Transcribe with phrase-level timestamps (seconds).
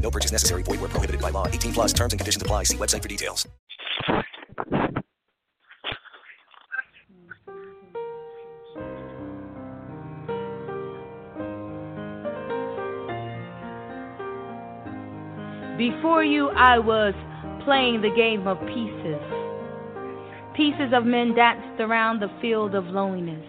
[0.00, 0.62] No purchase necessary.
[0.62, 1.46] Void where prohibited by law.
[1.46, 2.64] 18 plus terms and conditions apply.
[2.64, 3.46] See website for details.
[15.80, 17.14] Before you, I was
[17.64, 19.16] playing the game of pieces.
[20.54, 23.46] Pieces of men danced around the field of loneliness.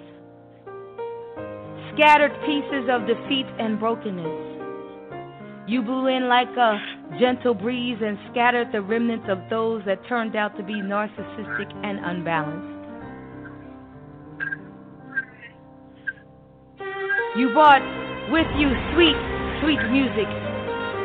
[1.93, 4.50] Scattered pieces of defeat and brokenness.
[5.67, 6.81] You blew in like a
[7.19, 12.01] gentle breeze and scattered the remnants of those that turned out to be narcissistic and
[12.01, 12.81] unbalanced.
[17.37, 17.85] You brought
[18.33, 19.15] with you sweet,
[19.61, 20.25] sweet music,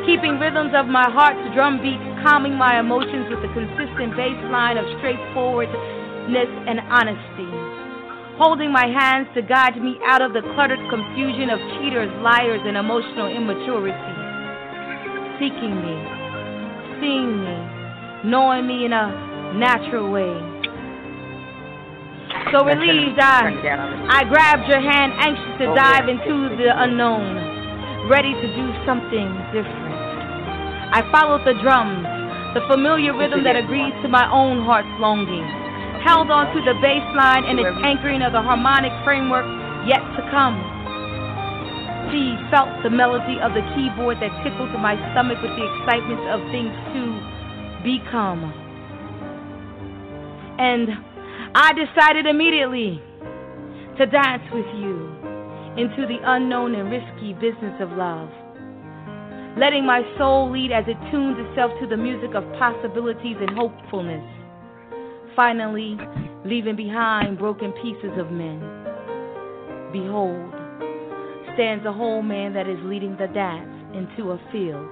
[0.09, 4.89] keeping rhythms of my heart's drumbeat, calming my emotions with a consistent bass line of
[4.97, 7.47] straightforwardness and honesty.
[8.41, 12.75] Holding my hands to guide me out of the cluttered confusion of cheaters, liars, and
[12.75, 14.16] emotional immaturity.
[15.37, 15.93] Seeking me,
[16.97, 17.57] seeing me,
[18.25, 20.33] knowing me in a natural way.
[22.49, 23.53] So relieved, I,
[24.09, 29.93] I grabbed your hand, anxious to dive into the unknown, ready to do something different.
[30.89, 32.01] I followed the drums,
[32.57, 35.45] the familiar rhythm that agrees to my own heart's longing,
[36.01, 39.45] held on to the bass line and its anchoring of the harmonic framework
[39.85, 40.76] yet to come.
[42.11, 46.39] See, felt the melody of the keyboard that tickled my stomach with the excitement of
[46.55, 47.03] things to
[47.83, 48.47] become.
[50.57, 50.87] And
[51.53, 53.01] I decided immediately
[53.97, 55.11] to dance with you
[55.75, 58.29] into the unknown and risky business of love.
[59.59, 64.23] Letting my soul lead as it tunes itself to the music of possibilities and hopefulness.
[65.35, 65.97] Finally,
[66.45, 68.61] leaving behind broken pieces of men.
[69.91, 70.56] Behold,
[71.57, 74.87] stands a whole man that is leading the dance into a field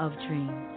[0.00, 0.71] of dreams.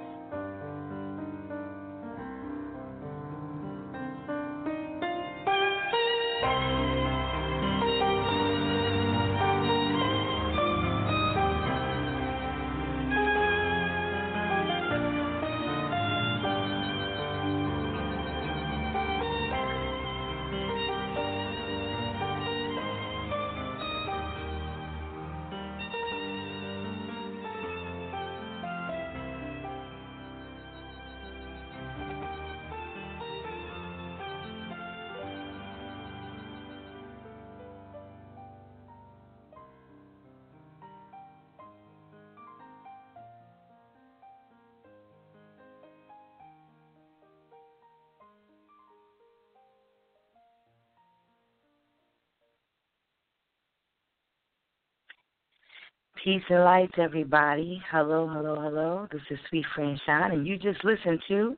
[56.26, 57.80] Peace and lights, everybody.
[57.92, 59.08] Hello, hello, hello.
[59.12, 61.56] This is Suite Franchon, and you just listened to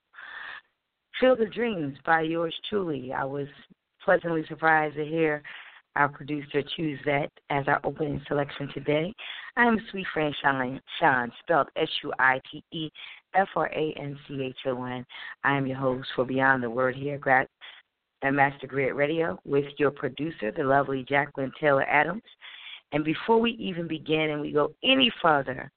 [1.22, 3.14] Field of Dreams by yours truly.
[3.14, 3.48] I was
[4.04, 5.42] pleasantly surprised to hear
[5.96, 9.14] our producer choose that as our opening selection today.
[9.56, 12.90] I am Suite Franchon, Shine spelled S U I T E
[13.36, 15.06] F R A N C H O N.
[15.46, 19.92] I am your host for Beyond the Word here at Master Griot Radio with your
[19.92, 22.24] producer, the lovely Jacqueline Taylor Adams.
[22.92, 25.72] And before we even begin and we go any further,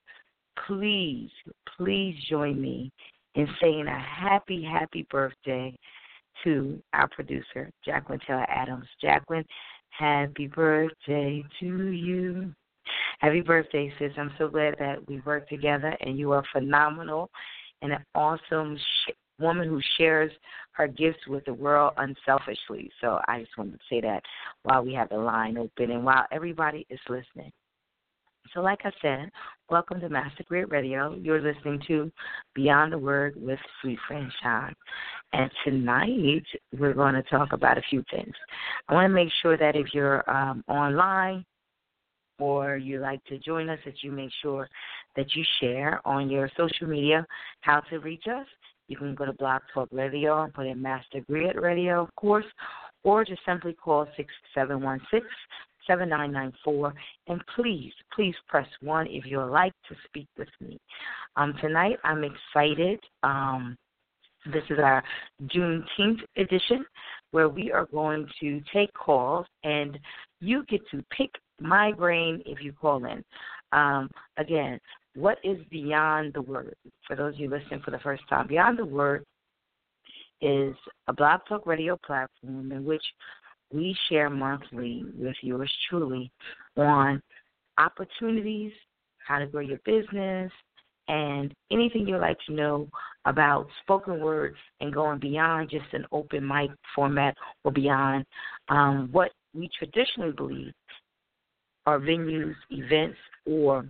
[0.66, 1.30] please,
[1.76, 2.92] please join me
[3.34, 5.76] in saying a happy, happy birthday
[6.44, 8.86] to our producer, Jacqueline Taylor Adams.
[9.00, 9.44] Jacqueline,
[9.90, 12.54] happy birthday to you.
[13.18, 14.12] Happy birthday, sis.
[14.16, 17.30] I'm so glad that we work together and you are phenomenal
[17.82, 18.78] and an awesome
[19.40, 20.30] woman who shares
[20.72, 22.90] her gifts with the world unselfishly.
[23.00, 24.22] So I just wanted to say that
[24.62, 27.52] while we have the line open and while everybody is listening.
[28.54, 29.30] So, like I said,
[29.68, 31.14] welcome to Master Griot Radio.
[31.14, 32.10] You're listening to
[32.54, 34.74] Beyond the Word with Sweet Friend Shine.
[35.32, 36.44] And tonight,
[36.76, 38.34] we're going to talk about a few things.
[38.88, 41.44] I want to make sure that if you're um, online
[42.40, 44.68] or you like to join us, that you make sure
[45.14, 47.24] that you share on your social media
[47.60, 48.46] how to reach us.
[48.90, 52.44] You can go to Blog Talk Radio and put in Master Griot Radio, of course,
[53.04, 55.22] or just simply call 6716
[55.86, 56.92] 7994.
[57.28, 60.76] And please, please press 1 if you would like to speak with me.
[61.36, 63.76] Um, tonight, I'm excited um,
[64.46, 65.04] This is our
[65.44, 66.84] Juneteenth edition
[67.30, 69.96] where we are going to take calls and
[70.40, 73.22] you get to pick my brain if you call in.
[73.70, 74.80] Um, again,
[75.14, 76.74] what is Beyond the Word?
[77.06, 79.24] For those of you listening for the first time, Beyond the Word
[80.40, 80.74] is
[81.08, 83.02] a blog talk radio platform in which
[83.72, 86.30] we share monthly with yours truly
[86.76, 87.22] on
[87.78, 88.72] opportunities,
[89.26, 90.50] how to grow your business,
[91.08, 92.88] and anything you'd like to know
[93.24, 97.34] about spoken word and going beyond just an open mic format
[97.64, 98.24] or beyond
[98.68, 100.72] um, what we traditionally believe
[101.86, 103.84] are venues, events, or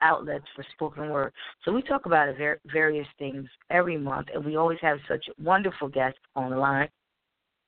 [0.00, 1.32] outlets for spoken word.
[1.64, 2.34] So we talk about
[2.72, 6.88] various things every month, and we always have such wonderful guests on the line.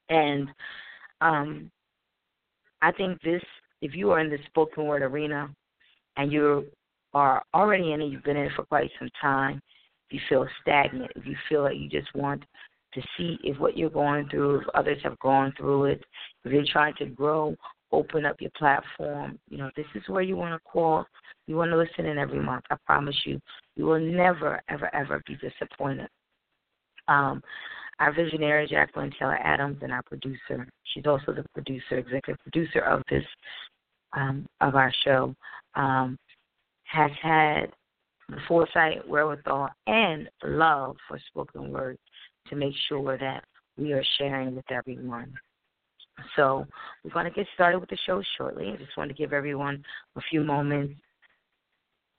[0.09, 0.49] And
[1.21, 1.71] um,
[2.83, 3.43] I think this,
[3.83, 5.49] if you are in the spoken word arena
[6.17, 6.67] and you
[7.15, 9.61] are already in it, you've been in it for quite some time,
[10.09, 12.45] if you feel stagnant, if you feel like you just want
[12.95, 16.05] to see if what you're going through, if others have gone through it,
[16.45, 17.55] if you're trying to grow,
[17.93, 21.05] open up your platform, you know, this is where you want to call.
[21.47, 22.65] You want to listen in every month.
[22.71, 23.41] I promise you,
[23.77, 26.09] you will never, ever, ever be disappointed.
[27.09, 27.43] Um,
[27.99, 30.69] our visionary, Jacqueline Taylor Adams, and our producer.
[30.93, 33.25] She's also the producer, executive producer of this
[34.13, 35.35] um, of our show.
[35.75, 36.19] Um,
[36.85, 37.67] has had
[38.29, 41.99] the foresight, wherewithal, and love for spoken word
[42.49, 43.45] to make sure that
[43.77, 45.33] we are sharing with everyone.
[46.35, 46.67] So
[47.05, 48.73] we're going to get started with the show shortly.
[48.73, 49.85] I just want to give everyone
[50.17, 50.95] a few moments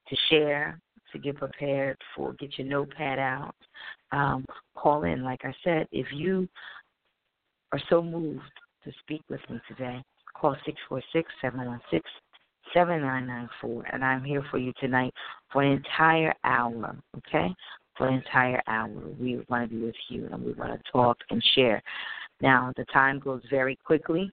[0.09, 0.79] to share,
[1.11, 3.55] to get prepared for, get your notepad out,
[4.11, 4.45] um,
[4.75, 5.23] call in.
[5.23, 6.47] Like I said, if you
[7.71, 8.41] are so moved
[8.83, 10.01] to speak with me today,
[10.39, 12.09] call six four six seven one six
[12.73, 15.13] seven nine nine four, and I'm here for you tonight
[15.51, 16.95] for an entire hour.
[17.17, 17.53] Okay,
[17.97, 18.89] for an entire hour,
[19.19, 21.81] we want to be with you, and we want to talk and share.
[22.41, 24.31] Now, the time goes very quickly.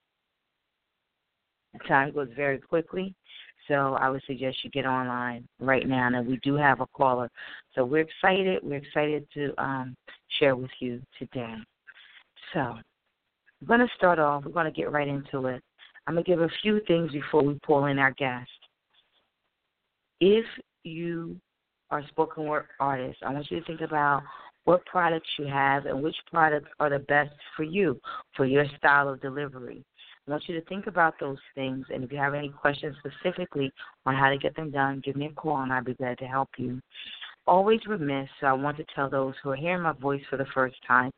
[1.73, 3.15] The time goes very quickly.
[3.69, 6.09] So I would suggest you get online right now.
[6.09, 7.31] And we do have a caller.
[7.75, 8.61] So we're excited.
[8.63, 9.97] We're excited to um,
[10.39, 11.55] share with you today.
[12.53, 12.75] So
[13.61, 14.45] we're going to start off.
[14.45, 15.63] We're going to get right into it.
[16.07, 18.51] I'm going to give a few things before we pull in our guest.
[20.21, 20.45] If
[20.83, 21.37] you
[21.91, 24.23] are a spoken word artist, I want you to think about
[24.65, 28.01] what products you have and which products are the best for you,
[28.37, 29.85] for your style of delivery.
[30.27, 33.71] I want you to think about those things, and if you have any questions specifically
[34.07, 36.25] on how to get them done, give me a call, and I'll be glad to
[36.25, 36.81] help you.
[37.47, 40.47] Always remiss, so I want to tell those who are hearing my voice for the
[40.55, 41.11] first time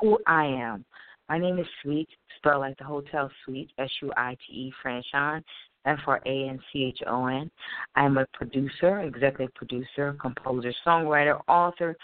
[0.00, 0.84] who I am.
[1.28, 5.42] My name is Suite, spelled like the hotel suite, S U I T E, Franchon,
[5.86, 7.50] F R A N C H O N.
[7.96, 11.96] I am a producer, executive producer, composer, songwriter, author,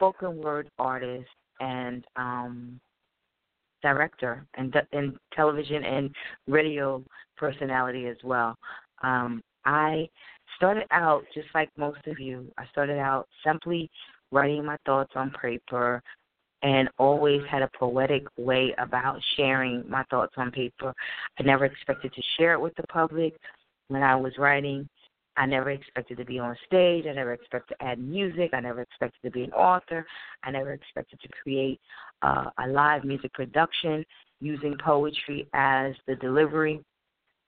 [0.00, 1.28] spoken word artist,
[1.60, 2.80] and um,
[3.82, 6.10] director and and television and
[6.48, 7.04] radio
[7.36, 8.56] personality as well.
[9.02, 10.08] Um, I
[10.56, 12.50] started out just like most of you.
[12.56, 13.90] I started out simply
[14.32, 16.02] writing my thoughts on paper
[16.62, 20.94] and always had a poetic way about sharing my thoughts on paper.
[21.38, 23.34] I never expected to share it with the public
[23.88, 24.88] when I was writing.
[25.40, 27.06] I never expected to be on stage.
[27.06, 28.50] I never expected to add music.
[28.52, 30.06] I never expected to be an author.
[30.44, 31.80] I never expected to create
[32.20, 34.04] uh, a live music production
[34.42, 36.84] using poetry as the delivery.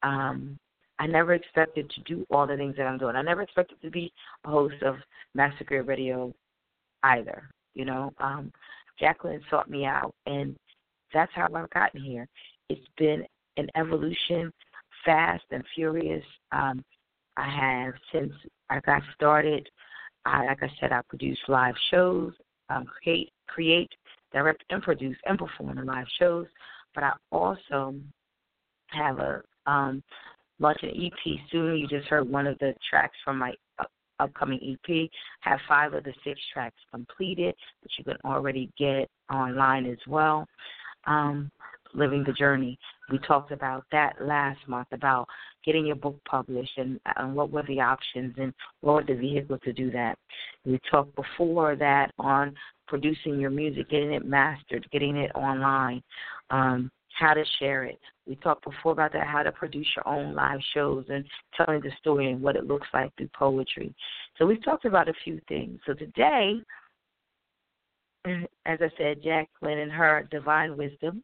[0.03, 0.59] Um,
[0.99, 3.15] I never expected to do all the things that I'm doing.
[3.15, 4.11] I never expected to be
[4.47, 4.97] a host of
[5.35, 6.33] Master Griot Radio
[7.03, 7.51] either.
[7.75, 8.51] You know, um,
[8.99, 10.57] Jacqueline sought me out, and
[11.13, 12.27] that's how I've gotten here.
[12.71, 13.27] It's been
[13.59, 14.51] an evolution,
[15.05, 16.25] fast and furious.
[16.53, 16.83] Um,
[17.37, 18.33] I have since
[18.71, 19.69] I got started.
[20.25, 22.33] I, like I said, I produce live shows,
[22.69, 23.91] um, create, create,
[24.33, 26.47] direct, and produce and perform live shows.
[26.95, 27.95] But I also
[28.89, 30.03] have a um,
[30.59, 31.79] launch an EP soon.
[31.79, 33.53] You just heard one of the tracks from my
[34.21, 35.09] upcoming EP.
[35.41, 40.47] Have five of the six tracks completed, which you can already get online as well.
[41.07, 41.51] Um,
[41.95, 42.79] Living the Journey.
[43.11, 45.27] We talked about that last month about
[45.65, 49.61] getting your book published and, and what were the options and what were the vehicles
[49.65, 50.19] to do that.
[50.65, 52.55] We talked before that on
[52.89, 56.03] producing your music, getting it mastered, getting it online,
[56.51, 57.99] um, how to share it.
[58.27, 61.25] We talked before about that, how to produce your own live shows and
[61.57, 63.95] telling the story and what it looks like through poetry.
[64.39, 65.81] So we've talked about a few things.
[65.87, 66.61] So today,
[68.25, 71.23] as I said, Jacqueline and her divine wisdom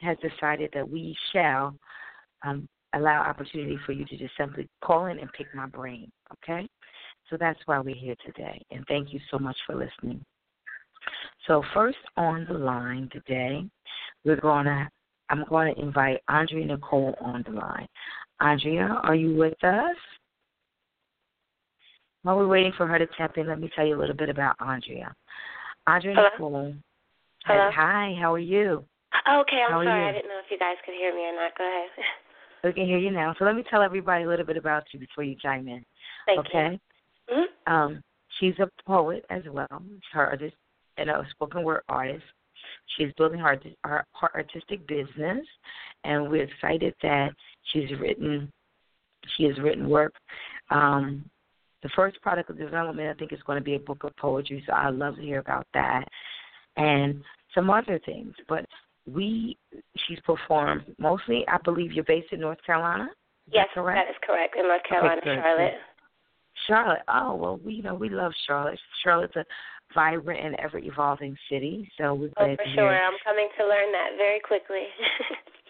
[0.00, 1.74] has decided that we shall
[2.44, 6.10] um, allow opportunity for you to just simply call in and pick my brain.
[6.32, 6.68] Okay?
[7.28, 8.62] So that's why we're here today.
[8.70, 10.24] And thank you so much for listening.
[11.46, 13.64] So first on the line today,
[14.24, 14.88] we're gonna
[15.30, 17.86] I'm going to invite Andrea Nicole on the line.
[18.40, 19.96] Andrea, are you with us?
[22.22, 24.28] While we're waiting for her to tap in, let me tell you a little bit
[24.28, 25.14] about Andrea.
[25.86, 26.28] Andrea Hello?
[26.32, 26.74] Nicole.
[27.44, 27.70] Hello?
[27.74, 28.84] Hi, how are you?
[29.28, 30.02] Okay, I'm sorry.
[30.02, 30.08] you?
[30.08, 31.56] I didn't know if you guys could hear me or not.
[31.56, 31.90] Go ahead.
[32.64, 33.36] We can hear you now.
[33.38, 35.84] So let me tell everybody a little bit about you before you chime in.
[36.26, 36.80] Thank okay?
[37.28, 37.46] you.
[37.66, 38.02] hmm Um,
[38.38, 39.80] she's a poet as well.
[40.12, 40.56] Her artist
[40.96, 42.24] and a spoken word artist.
[42.96, 45.46] She's building her, her her artistic business,
[46.02, 47.30] and we're excited that
[47.72, 48.50] she's written.
[49.36, 50.14] She has written work.
[50.70, 51.24] Um,
[51.84, 54.64] the first product of development, I think, is going to be a book of poetry.
[54.66, 56.08] So I'd love to hear about that,
[56.76, 57.22] and
[57.54, 58.34] some other things.
[58.48, 58.66] But
[59.14, 59.56] we,
[60.06, 61.44] she's performed mostly.
[61.48, 63.04] I believe you're based in North Carolina.
[63.46, 63.98] Is Yes, that correct?
[64.06, 64.56] that is correct.
[64.58, 65.74] In North Carolina, good, Charlotte.
[66.66, 67.02] Charlotte.
[67.08, 68.78] Oh well, we you know we love Charlotte.
[69.02, 69.44] Charlotte's a
[69.94, 72.90] vibrant and ever evolving city, so we're glad Oh, for to sure.
[72.90, 73.02] hear.
[73.04, 74.84] I'm coming to learn that very quickly.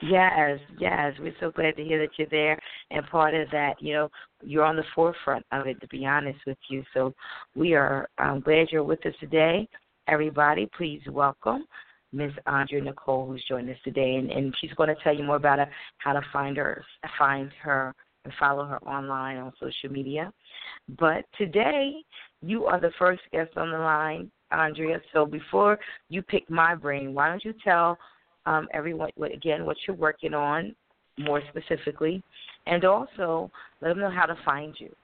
[0.01, 2.57] Yes, yes, we're so glad to hear that you're there,
[2.93, 4.09] and part of that, you know,
[4.45, 5.81] you're on the forefront of it.
[5.81, 7.13] To be honest with you, so
[7.57, 9.69] we are um, glad you're with us today.
[10.07, 11.65] Everybody, please welcome
[12.13, 15.37] Miss Andrea Nicole, who's joining us today, and, and she's going to tell you more
[15.37, 16.85] about her, how to find her,
[17.19, 20.33] find her, and follow her online on social media.
[20.99, 21.97] But today,
[22.43, 25.01] you are the first guest on the line, Andrea.
[25.13, 27.99] So before you pick my brain, why don't you tell
[28.47, 30.75] um, everyone what, again what you're working on
[31.19, 32.23] more specifically,
[32.67, 33.51] and also
[33.81, 34.95] let them know how to find you.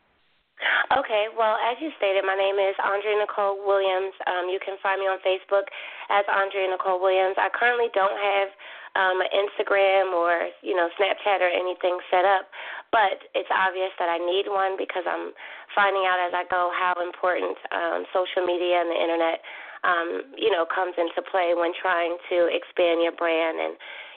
[0.92, 4.14] Okay, well, as you stated, my name is Andrea Nicole Williams.
[4.28, 5.68] Um, you can find me on Facebook
[6.08, 7.36] as Andrea Nicole Williams.
[7.36, 8.48] I currently don't have
[8.94, 12.46] um, an Instagram or you know Snapchat or anything set up,
[12.94, 15.34] but it's obvious that I need one because I'm
[15.74, 19.38] finding out as I go how important um, social media and the internet
[19.82, 23.74] um, you know comes into play when trying to expand your brand and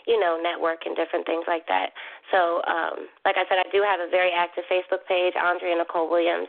[0.08, 1.92] you know, network and different things like that.
[2.32, 6.10] So, um, like I said, I do have a very active Facebook page, Andrea Nicole
[6.10, 6.48] Williams,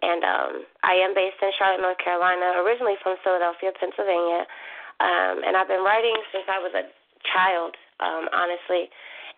[0.00, 0.52] and um,
[0.86, 4.46] I am based in Charlotte, North Carolina, originally from Philadelphia, Pennsylvania,
[5.02, 6.86] um, and I've been writing since I was a
[7.34, 8.88] child, um, honestly,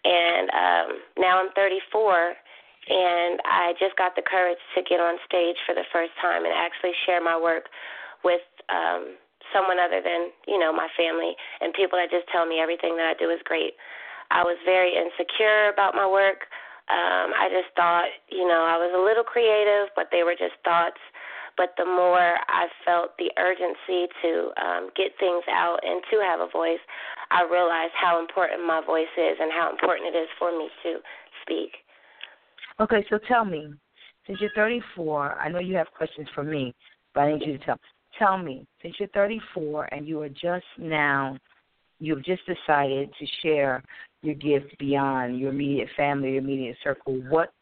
[0.05, 2.37] and um, now I'm 34.
[2.83, 6.53] And I just got the courage to get on stage for the first time and
[6.53, 7.71] actually share my work
[8.25, 9.15] with um,
[9.53, 13.07] someone other than you know my family and people that just tell me everything that
[13.07, 13.77] I do is great.
[14.33, 16.49] I was very insecure about my work.
[16.89, 20.57] Um, I just thought, you know, I was a little creative, but they were just
[20.65, 20.99] thoughts.
[21.57, 26.41] But the more I felt the urgency to um, get things out and to have
[26.41, 26.81] a voice,
[27.31, 30.99] I realized how important my voice is and how important it is for me to
[31.45, 31.77] speak.
[32.81, 33.69] Okay, so tell me,
[34.27, 36.75] since you're 34, I know you have questions for me,
[37.15, 37.79] but I need you to tell.
[38.23, 41.37] Tell me, since you're 34 and you are just now,
[41.99, 43.83] you've just decided to share
[44.23, 47.21] your gift beyond your immediate family, your immediate circle.
[47.29, 47.53] What,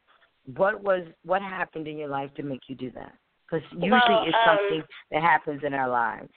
[0.57, 3.15] what was, what happened in your life to make you do that?
[3.51, 6.29] Because usually Well, it's um, something that happens in our lives.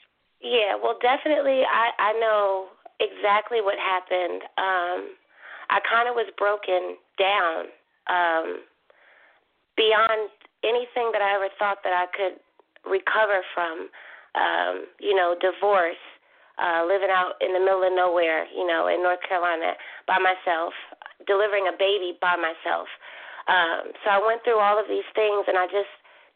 [0.42, 2.68] Yeah, well, definitely, I I know
[3.00, 4.42] exactly what happened.
[4.58, 5.16] Um,
[5.70, 7.66] I kind of was broken down
[8.12, 8.60] um,
[9.78, 10.30] beyond
[10.64, 12.40] anything that I ever thought that I could
[12.90, 13.88] recover from.
[14.34, 16.02] Um, you know, divorce,
[16.58, 20.74] uh, living out in the middle of nowhere, you know, in North Carolina by myself,
[21.28, 22.90] delivering a baby by myself.
[23.48, 25.92] Um, so I went through all of these things, and I just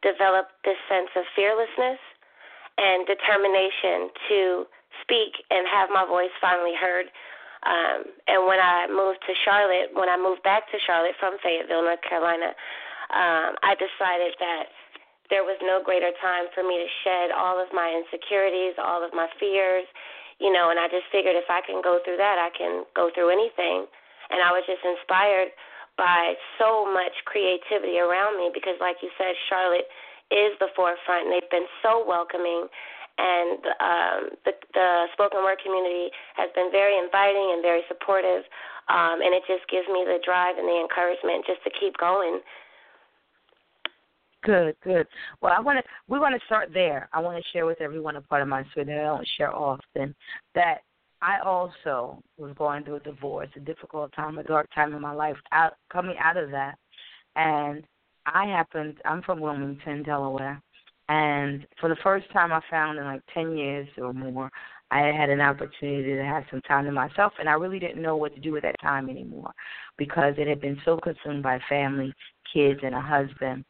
[0.05, 1.97] developed this sense of fearlessness
[2.77, 4.39] and determination to
[5.01, 7.09] speak and have my voice finally heard.
[7.65, 11.81] Um, and when I moved to Charlotte, when I moved back to Charlotte from Fayetteville,
[11.81, 12.53] North Carolina,
[13.09, 14.69] um, I decided that
[15.29, 19.12] there was no greater time for me to shed all of my insecurities, all of
[19.12, 19.86] my fears,
[20.39, 23.10] you know, and I just figured if I can go through that, I can go
[23.13, 23.89] through anything.
[24.29, 25.50] And I was just inspired
[25.98, 29.89] by so much creativity around me because, like you said, Charlotte
[30.29, 32.69] is the forefront, and they've been so welcoming.
[33.17, 38.46] And um, the, the spoken word community has been very inviting and very supportive,
[38.93, 42.46] um, and it just gives me the drive and the encouragement just to keep going.
[44.47, 45.05] Good, good.
[45.41, 45.83] Well, I want to.
[46.07, 47.09] We want to start there.
[47.11, 49.53] I want to share with everyone a part of my story that I don't share
[49.53, 50.15] often.
[50.55, 50.77] That
[51.21, 55.11] I also was going through a divorce, a difficult time, a dark time in my
[55.11, 55.35] life.
[55.51, 56.77] Out coming out of that,
[57.35, 57.83] and
[58.25, 58.99] I happened.
[59.03, 60.61] I'm from Wilmington, Delaware,
[61.09, 64.49] and for the first time, I found in like ten years or more,
[64.91, 68.15] I had an opportunity to have some time to myself, and I really didn't know
[68.15, 69.51] what to do with that time anymore
[69.97, 72.13] because it had been so consumed by family,
[72.53, 73.65] kids, and a husband.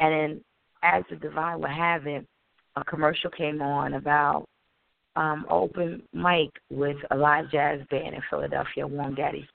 [0.00, 0.44] And then,
[0.82, 2.26] as the divine would have it,
[2.76, 4.46] a commercial came on about
[5.16, 9.48] um open mic with a live jazz band in Philadelphia, Warmdaddy's.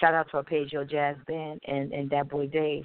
[0.00, 2.84] Shout out to Arpeggio Jazz Band and and that boy Dave.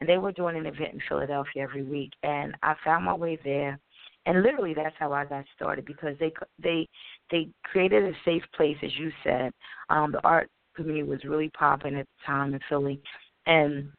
[0.00, 3.38] And they were doing an event in Philadelphia every week, and I found my way
[3.44, 3.78] there.
[4.26, 6.32] And literally, that's how I got started because they
[6.62, 6.88] they
[7.30, 9.52] they created a safe place, as you said.
[9.90, 13.00] Um, the art community was really popping at the time in Philly,
[13.46, 13.90] and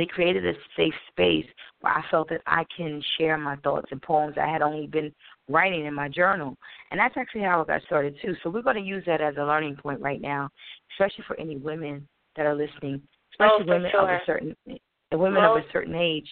[0.00, 1.46] they created a safe space
[1.80, 5.12] where I felt that I can share my thoughts and poems I had only been
[5.48, 6.56] writing in my journal.
[6.90, 8.34] And that's actually how I got started too.
[8.42, 10.50] So we're going to use that as a learning point right now,
[10.92, 14.02] especially for any women that are listening, especially oh, women sure.
[14.02, 14.76] of a certain eh,
[15.12, 16.28] women most, of a certain age,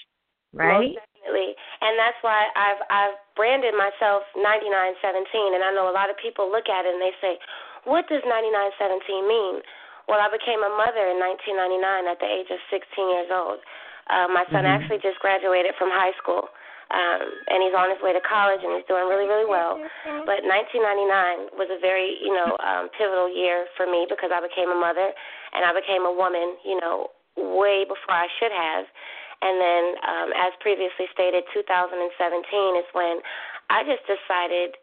[0.52, 0.94] right?
[0.94, 1.54] Definitely.
[1.82, 6.50] And that's why I've I've branded myself 9917 and I know a lot of people
[6.50, 7.38] look at it and they say,
[7.84, 9.62] "What does 9917 mean?"
[10.10, 12.82] Well, I became a mother in 1999 at the age of 16
[13.12, 13.62] years old.
[14.10, 14.74] Uh, my son mm-hmm.
[14.74, 16.50] actually just graduated from high school,
[16.90, 19.78] um, and he's on his way to college, and he's doing really, really well.
[20.26, 24.74] But 1999 was a very, you know, um, pivotal year for me because I became
[24.74, 25.14] a mother,
[25.54, 28.84] and I became a woman, you know, way before I should have.
[29.42, 33.22] And then, um, as previously stated, 2017 is when
[33.70, 34.78] I just decided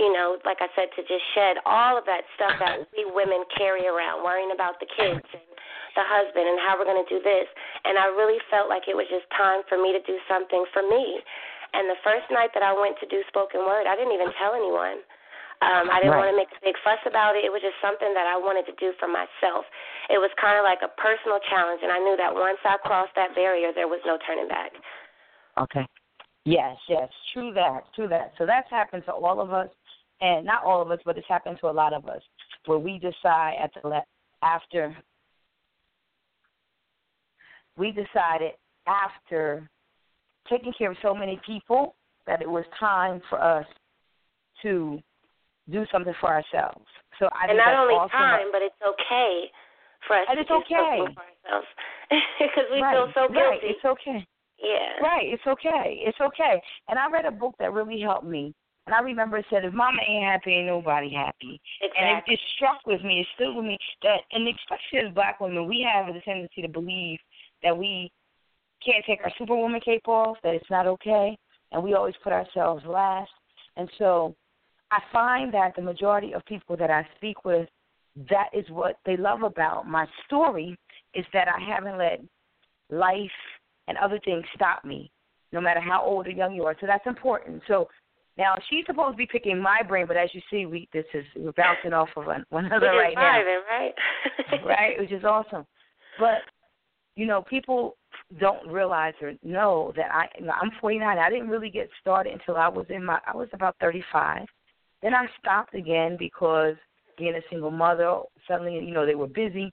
[0.00, 3.44] you know, like I said, to just shed all of that stuff that we women
[3.56, 5.48] carry around, worrying about the kids and
[5.92, 7.48] the husband and how we're going to do this.
[7.84, 10.80] And I really felt like it was just time for me to do something for
[10.80, 11.20] me.
[11.72, 14.52] And the first night that I went to do spoken word, I didn't even tell
[14.56, 15.04] anyone.
[15.62, 16.26] Um, I didn't right.
[16.26, 17.46] want to make a big fuss about it.
[17.46, 19.62] It was just something that I wanted to do for myself.
[20.10, 23.14] It was kind of like a personal challenge, and I knew that once I crossed
[23.14, 24.74] that barrier, there was no turning back.
[25.54, 25.86] Okay.
[26.44, 28.34] Yes, yes, true that, true that.
[28.38, 29.70] So that's happened to all of us
[30.22, 32.22] and not all of us, but it's happened to a lot of us,
[32.66, 34.04] where we decide at the le-
[34.42, 34.96] after
[37.76, 38.52] we decided
[38.86, 39.68] after
[40.48, 41.94] taking care of so many people
[42.26, 43.66] that it was time for us
[44.62, 45.00] to
[45.70, 46.86] do something for ourselves.
[47.18, 48.10] So I and not only awesome.
[48.10, 49.50] time, but it's okay
[50.06, 50.98] for us and to it's do okay.
[50.98, 51.68] something for ourselves
[52.38, 52.94] because we right.
[52.94, 53.40] feel so guilty.
[53.40, 54.26] Right, it's okay.
[54.62, 55.02] Yeah.
[55.02, 55.98] Right, it's okay.
[56.06, 56.62] It's okay.
[56.88, 58.54] And I read a book that really helped me
[58.86, 61.60] and I remember it said, if mama ain't happy, ain't nobody happy.
[61.80, 61.98] Exactly.
[61.98, 65.40] And it, it struck with me, it stood with me that, and especially as black
[65.40, 67.18] women, we have the tendency to believe
[67.62, 68.10] that we
[68.84, 71.36] can't take our superwoman cape off, that it's not okay,
[71.70, 73.30] and we always put ourselves last.
[73.76, 74.34] And so
[74.90, 77.68] I find that the majority of people that I speak with,
[78.28, 80.76] that is what they love about my story
[81.14, 82.20] is that I haven't let
[82.90, 83.30] life
[83.88, 85.10] and other things stop me,
[85.52, 86.76] no matter how old or young you are.
[86.80, 87.62] So that's important.
[87.68, 87.88] So
[88.38, 91.24] now she's supposed to be picking my brain, but as you see, we this is
[91.36, 93.22] we're bouncing off of one, one another right now.
[93.68, 94.64] right?
[94.66, 95.66] right, which is awesome.
[96.18, 96.38] But
[97.14, 97.96] you know, people
[98.40, 101.18] don't realize or know that I I'm 49.
[101.18, 104.46] I didn't really get started until I was in my I was about 35.
[105.02, 106.76] Then I stopped again because
[107.18, 109.72] being a single mother, suddenly you know they were busy.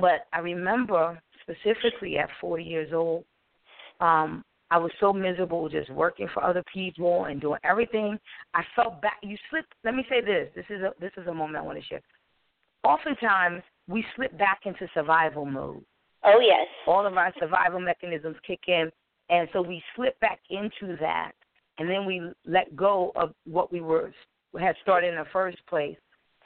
[0.00, 3.24] But I remember specifically at 40 years old,
[4.00, 8.18] um, I was so miserable just working for other people and doing everything.
[8.54, 9.18] I felt back.
[9.22, 9.66] You slip.
[9.84, 10.48] Let me say this.
[10.54, 12.00] This is a this is a moment I want to share.
[12.82, 15.84] Oftentimes we slip back into survival mode.
[16.24, 16.66] Oh yes.
[16.86, 18.90] All of our survival mechanisms kick in,
[19.28, 21.32] and so we slip back into that,
[21.78, 24.12] and then we let go of what we were
[24.58, 25.96] had started in the first place.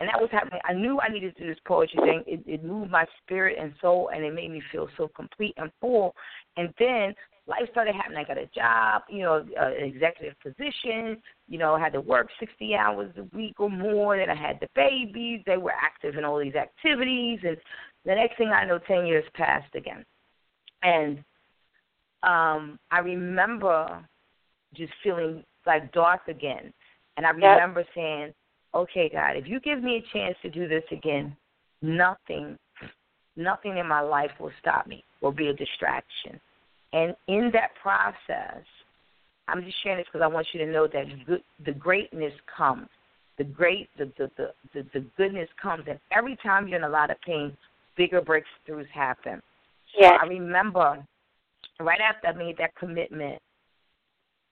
[0.01, 0.61] And that was happening.
[0.65, 2.23] I knew I needed to do this poetry thing.
[2.27, 5.73] It, it moved my spirit and soul, and it made me feel so complete and
[5.81, 6.15] full.
[6.57, 7.15] And then
[7.49, 8.19] life started happening.
[8.19, 11.21] I got a job, you know, uh, an executive position.
[11.49, 14.17] You know, I had to work 60 hours a week or more.
[14.17, 15.41] Then I had the babies.
[15.47, 17.41] They were active in all these activities.
[17.43, 17.57] And
[18.05, 20.05] the next thing I know, 10 years passed again.
[20.83, 21.19] And
[22.23, 24.07] um, I remember
[24.75, 26.73] just feeling like dark again.
[27.17, 27.89] And I remember yep.
[27.95, 28.35] saying,
[28.75, 31.37] okay, God, if you give me a chance to do this again,
[31.83, 32.57] nothing,
[33.37, 36.41] nothing in my life will stop me, will be a distraction.
[36.93, 38.65] And in that process,
[39.49, 42.89] I'm just sharing this because I want you to know that good, the greatness comes.
[43.39, 46.89] The great, the, the the, the the goodness comes, and every time you're in a
[46.89, 47.57] lot of pain,
[47.97, 49.41] bigger breakthroughs happen.
[49.97, 50.11] Yeah.
[50.11, 51.07] So I remember
[51.79, 53.41] right after I made that commitment,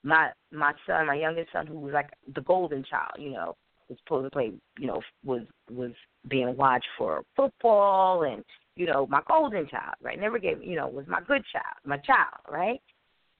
[0.04, 3.56] my my son, my youngest son, who was like the golden child, you know,
[3.88, 5.92] was supposed to play, you know, was was
[6.28, 8.44] being watched for football and
[8.76, 10.20] you know, my golden child, right?
[10.20, 12.80] Never gave, you know, was my good child, my child, right?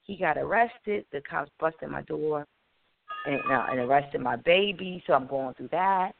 [0.05, 1.05] He got arrested.
[1.13, 2.47] The cops busted my door
[3.27, 5.03] and, uh, and arrested my baby.
[5.07, 6.13] So I'm going through that.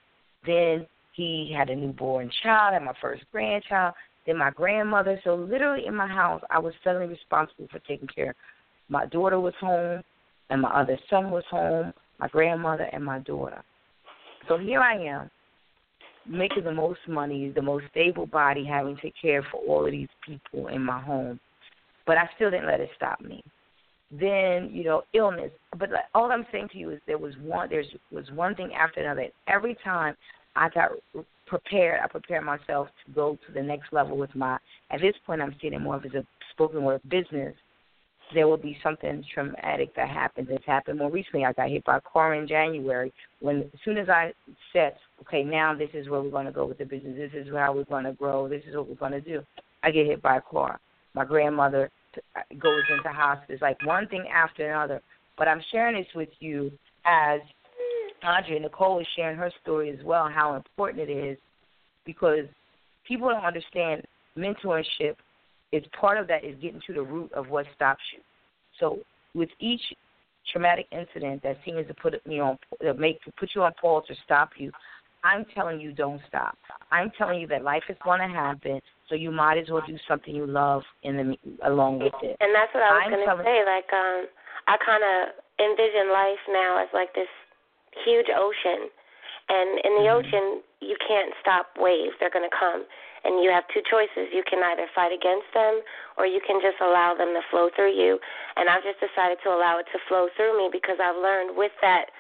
[0.45, 3.95] Then he had a newborn child, had my first grandchild.
[4.27, 5.19] Then my grandmother.
[5.25, 8.35] So literally in my house, I was suddenly responsible for taking care.
[8.89, 10.03] My daughter was home,
[10.51, 11.93] and my other son was home.
[12.19, 13.63] My grandmother and my daughter.
[14.49, 15.31] So here I am,
[16.29, 20.09] making the most money, the most stable body, having to care for all of these
[20.25, 21.41] people in my home.
[22.07, 23.43] But I still didn't let it stop me.
[24.11, 25.51] Then, you know, illness.
[25.77, 29.01] But all I'm saying to you is there was one there's was one thing after
[29.01, 29.27] another.
[29.49, 30.15] Every time
[30.55, 30.91] I got
[31.47, 34.59] prepared, I prepared myself to go to the next level with my
[34.91, 37.55] at this point I'm seeing it more of as a spoken word business
[38.35, 40.49] there will be something traumatic that happens.
[40.51, 41.45] It's happened more recently.
[41.45, 43.13] I got hit by a car in January.
[43.41, 44.33] When as soon as I
[44.73, 47.15] said, okay, now this is where we're going to go with the business.
[47.17, 48.49] This is how we're going to grow.
[48.49, 49.43] This is what we're going to do.
[49.83, 50.81] I get hit by a car.
[51.15, 51.91] My grandmother
[52.35, 53.61] uh, goes into hospice.
[53.61, 55.01] Like one thing after another.
[55.39, 56.73] But I'm sharing this with you
[57.05, 57.41] as
[58.23, 60.29] Andrea Nicole is sharing her story as well.
[60.29, 61.39] How important it is
[62.05, 62.47] because
[63.07, 64.03] people don't understand
[64.37, 65.17] mentorship
[65.73, 68.21] is part of that is getting to the root of what stops you.
[68.79, 68.99] So
[69.35, 69.81] with each
[70.53, 74.17] traumatic incident that seems to put me on, that make put you on pause or
[74.25, 74.71] stop you,
[75.25, 76.57] I'm telling you don't stop.
[76.93, 79.99] I'm telling you that life is going to happen, so you might as well do
[80.07, 82.37] something you love in the along with it.
[82.39, 83.65] And that's what I was going to say.
[83.67, 84.27] Like, um,
[84.69, 87.31] I kind of envision life now as like this
[88.05, 88.87] huge ocean,
[89.49, 90.27] and in the mm-hmm.
[90.27, 90.47] ocean
[90.81, 92.15] you can't stop waves.
[92.21, 92.85] They're going to come
[93.27, 94.31] and you have two choices.
[94.31, 95.83] You can either fight against them
[96.15, 98.23] or you can just allow them to flow through you.
[98.55, 101.75] And I've just decided to allow it to flow through me because I've learned with
[101.83, 102.15] that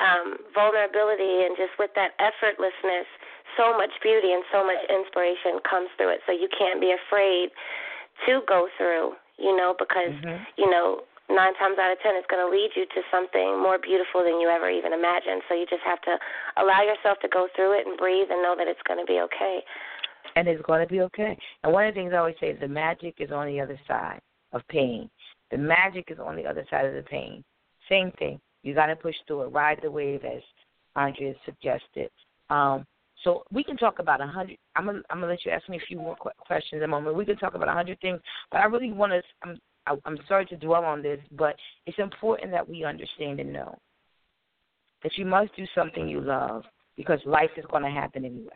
[0.00, 3.08] um, vulnerability and just with that effortlessness,
[3.56, 6.20] so much beauty and so much inspiration comes through it.
[6.24, 7.52] So you can't be afraid
[8.28, 10.44] to go through, you know, because, mm-hmm.
[10.56, 13.78] you know, nine times out of ten it's going to lead you to something more
[13.78, 15.42] beautiful than you ever even imagined.
[15.48, 16.18] So you just have to
[16.56, 19.20] allow yourself to go through it and breathe and know that it's going to be
[19.26, 19.62] okay
[20.36, 21.36] and it's going to be okay.
[21.64, 23.78] And one of the things I always say is the magic is on the other
[23.88, 24.20] side
[24.52, 25.10] of pain.
[25.50, 27.42] The magic is on the other side of the pain.
[27.88, 28.40] Same thing.
[28.62, 29.46] You got to push through it.
[29.46, 30.42] Ride the wave, as
[30.94, 32.10] Andrea suggested.
[32.50, 32.84] Um,
[33.24, 34.58] so we can talk about a hundred.
[34.76, 37.16] I'm gonna I'm gonna let you ask me a few more questions in a moment.
[37.16, 39.22] We can talk about a hundred things, but I really want to.
[39.42, 43.78] I'm I'm sorry to dwell on this, but it's important that we understand and know
[45.02, 46.64] that you must do something you love
[46.96, 48.54] because life is going to happen anyway.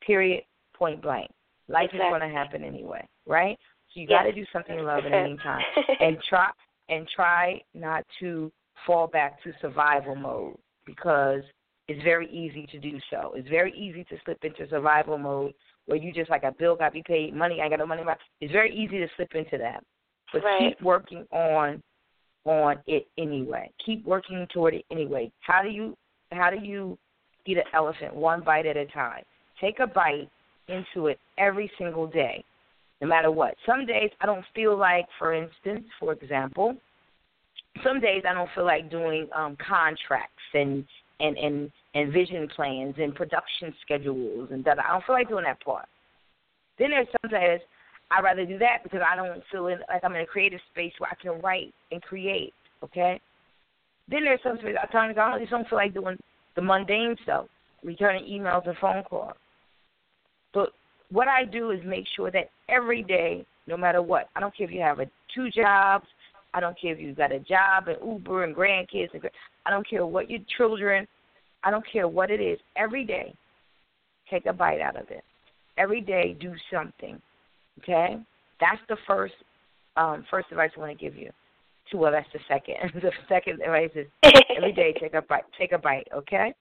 [0.00, 0.44] Period.
[0.74, 1.30] Point blank.
[1.68, 2.06] Life exactly.
[2.06, 3.58] is going to happen anyway, right?
[3.92, 4.20] So you yes.
[4.20, 5.62] got to do something you love in the meantime,
[6.00, 6.50] and try
[6.88, 8.52] and try not to
[8.86, 11.42] fall back to survival mode because
[11.88, 13.32] it's very easy to do so.
[13.34, 15.54] It's very easy to slip into survival mode
[15.88, 17.86] where you just like a bill got to be paid, money I ain't got no
[17.86, 18.02] money.
[18.42, 19.82] It's very easy to slip into that,
[20.32, 20.76] but right.
[20.76, 21.82] keep working on
[22.44, 23.70] on it anyway.
[23.84, 25.32] Keep working toward it anyway.
[25.40, 25.96] How do you
[26.30, 26.98] how do you
[27.46, 29.22] eat an elephant one bite at a time?
[29.62, 30.28] Take a bite
[30.68, 32.44] into it every single day,
[33.00, 33.54] no matter what.
[33.64, 36.76] Some days I don't feel like, for instance, for example,
[37.82, 40.84] some days I don't feel like doing um, contracts and
[41.18, 44.78] and and and vision plans and production schedules and that.
[44.78, 45.86] I don't feel like doing that part.
[46.78, 47.60] Then there's some days
[48.10, 51.10] I'd rather do that because I don't feel like I'm in a creative space where
[51.10, 52.54] I can write and create.
[52.84, 53.20] Okay.
[54.08, 54.58] Then there's some
[54.92, 56.16] times I just don't feel like doing
[56.54, 57.46] the mundane stuff,
[57.82, 59.34] returning emails and phone calls.
[60.54, 60.70] But
[61.10, 64.66] what I do is make sure that every day, no matter what, I don't care
[64.66, 66.06] if you have a two jobs,
[66.54, 69.22] I don't care if you got a job and Uber and grandkids, and
[69.66, 71.06] I don't care what your children,
[71.64, 72.58] I don't care what it is.
[72.76, 73.34] Every day,
[74.30, 75.24] take a bite out of it.
[75.76, 77.20] Every day, do something.
[77.80, 78.18] Okay,
[78.60, 79.34] that's the first
[79.96, 81.30] um, first advice I want to give you.
[81.90, 82.76] Two, well, that's the second.
[83.02, 84.06] the second advice is
[84.56, 85.44] every day take a bite.
[85.58, 86.08] Take a bite.
[86.14, 86.54] Okay,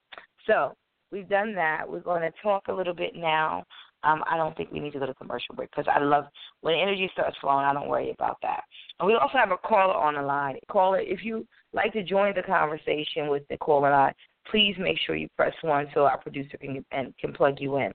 [0.45, 0.75] so
[1.11, 1.83] we've done that.
[1.87, 3.63] We're going to talk a little bit now.
[4.03, 6.25] Um, I don't think we need to go to commercial break because I love
[6.61, 7.65] when energy starts flowing.
[7.65, 8.63] I don't worry about that.
[8.99, 10.57] And we also have a caller on the line.
[10.69, 14.13] Caller, if you like to join the conversation with the caller line,
[14.51, 17.91] please make sure you press one so our producer can and can plug you in.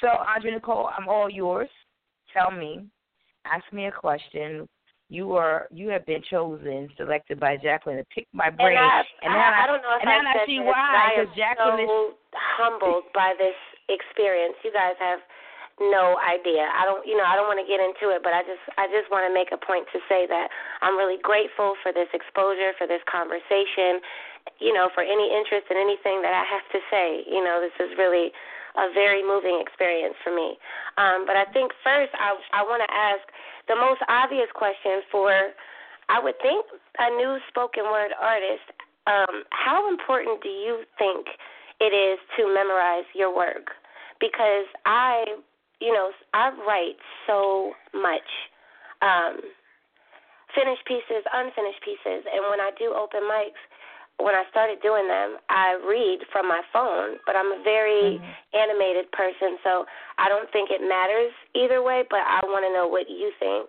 [0.00, 1.68] So, Audrey Nicole, I'm all yours.
[2.32, 2.86] Tell me,
[3.44, 4.68] ask me a question
[5.08, 8.76] you are you have been chosen, selected by Jacqueline to pick my brain.
[8.76, 11.30] And, I, and I, I, I don't know if and I, I see why because
[11.36, 12.14] Jacqueline so is
[12.58, 13.54] humbled by this
[13.86, 14.58] experience.
[14.64, 15.20] You guys have
[15.78, 16.66] no idea.
[16.72, 18.88] I don't, you know, I don't want to get into it, but I just, I
[18.88, 20.48] just want to make a point to say that
[20.80, 24.00] I'm really grateful for this exposure, for this conversation,
[24.58, 27.24] you know, for any interest in anything that I have to say.
[27.28, 28.32] You know, this is really
[28.76, 30.58] a very moving experience for me.
[30.98, 33.24] Um, but I think first, I, I want to ask
[33.68, 35.32] the most obvious question for,
[36.08, 36.64] I would think,
[36.98, 38.68] a new spoken word artist
[39.06, 41.26] um, how important do you think
[41.80, 43.70] it is to memorize your work?
[44.20, 45.24] Because I,
[45.80, 48.26] you know, I write so much.
[49.02, 49.40] Um,
[50.54, 53.60] finished pieces, unfinished pieces, and when I do open mics,
[54.18, 58.56] when I started doing them, I read from my phone, but I'm a very mm-hmm.
[58.56, 59.84] animated person, so
[60.18, 63.68] I don't think it matters either way, but I want to know what you think.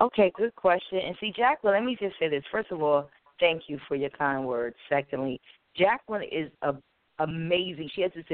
[0.00, 0.98] Okay, good question.
[0.98, 2.44] And see, Jacqueline, let me just say this.
[2.50, 4.76] First of all, thank you for your kind words.
[4.88, 5.40] Secondly,
[5.76, 6.74] Jacqueline is a,
[7.18, 7.90] amazing.
[7.94, 8.24] She has this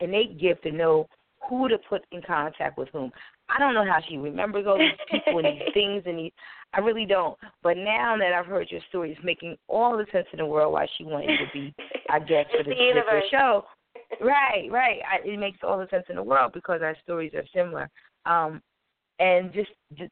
[0.00, 1.08] innate gift to know
[1.48, 3.10] who to put in contact with whom.
[3.48, 6.32] I don't know how she remembers all these people and these things, and these,
[6.74, 7.38] I really don't.
[7.62, 10.72] But now that I've heard your story, it's making all the sense in the world
[10.72, 11.74] why she wanted to be
[12.08, 13.64] I guess for this particular show.
[14.20, 15.00] Right, right.
[15.10, 17.90] I, it makes all the sense in the world because our stories are similar.
[18.24, 18.62] Um,
[19.18, 19.70] and just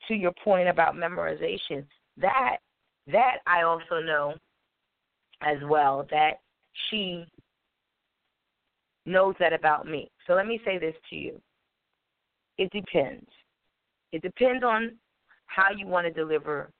[0.08, 1.84] to your point about memorization,
[2.16, 2.56] that
[3.06, 4.34] that I also know
[5.42, 6.40] as well that
[6.90, 7.24] she
[9.06, 10.10] knows that about me.
[10.26, 11.40] So let me say this to you.
[12.58, 13.26] It depends.
[14.12, 14.92] It depends on
[15.46, 16.70] how you want to deliver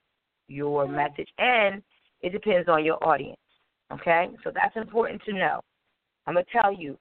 [0.49, 1.83] your message, and
[2.23, 3.39] it depends on your audience.
[3.93, 4.29] Okay?
[4.43, 5.61] So that's important to know.
[6.27, 6.97] I'm going to tell you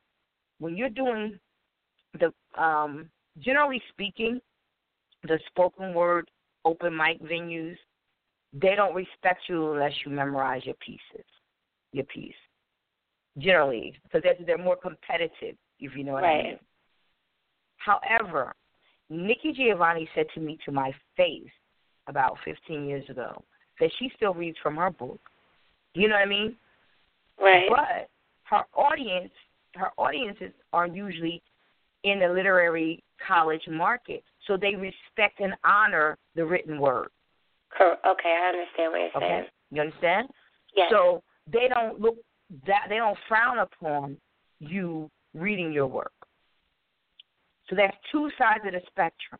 [0.60, 1.40] when you're doing
[2.20, 3.10] the, um,
[3.40, 4.40] generally speaking,
[5.24, 6.30] the spoken word
[6.66, 7.78] open mic venues,
[8.54, 11.26] they don't respect you unless you memorize your pieces,
[11.92, 12.34] your piece.
[13.38, 16.40] Generally, because they're, they're more competitive, if you know what right.
[16.40, 16.60] I mean.
[17.78, 18.54] However,
[19.14, 21.44] Nikki Giovanni said to me to my face
[22.08, 23.44] about 15 years ago
[23.80, 25.20] that she still reads from her book.
[25.94, 26.56] You know what I mean?
[27.40, 27.70] Right.
[27.70, 28.10] But
[28.46, 29.32] her audience,
[29.76, 31.42] her audiences are usually
[32.04, 37.08] in the literary college market, so they respect and honor the written word.
[37.80, 39.34] Okay, I understand what you're saying.
[39.42, 40.28] Okay, you understand?
[40.76, 40.88] Yes.
[40.92, 42.16] So they don't look
[42.68, 44.18] that they don't frown upon
[44.60, 46.12] you reading your work.
[47.70, 49.40] So that's two sides of the spectrum,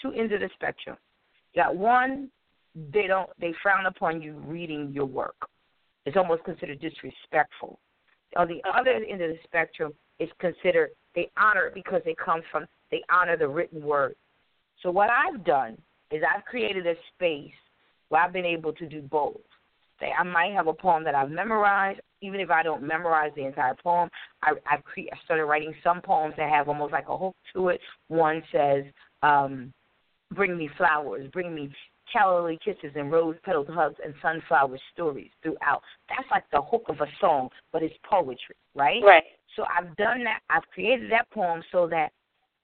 [0.00, 0.96] two ends of the spectrum.
[1.52, 2.30] You got one,
[2.92, 5.36] they don't they frown upon you reading your work.
[6.06, 7.78] It's almost considered disrespectful.
[8.36, 12.44] On the other end of the spectrum, it's considered they honor it because it comes
[12.50, 14.16] from they honor the written word.
[14.82, 15.78] So what I've done
[16.10, 17.52] is I've created a space
[18.08, 19.40] where I've been able to do both.
[20.00, 23.46] Say I might have a poem that I've memorized, even if I don't memorize the
[23.46, 24.08] entire poem.
[24.42, 27.68] I I've cre- I started writing some poems that have almost like a hook to
[27.68, 27.80] it.
[28.08, 28.84] One says,
[29.22, 29.72] um,
[30.32, 31.70] "Bring me flowers, bring me
[32.12, 35.82] calorie kisses and rose petaled hugs and sunflower stories throughout.
[36.08, 39.02] That's like the hook of a song, but it's poetry, right?
[39.02, 39.24] Right.
[39.56, 40.40] So I've done that.
[40.50, 42.10] I've created that poem so that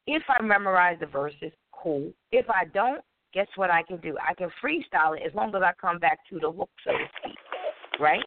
[0.06, 2.12] if I memorize the verses, cool.
[2.32, 3.00] If I don't,
[3.32, 4.16] guess what I can do?
[4.26, 7.04] I can freestyle it as long as I come back to the hook, so to
[7.22, 7.36] speak.
[7.98, 8.24] Right?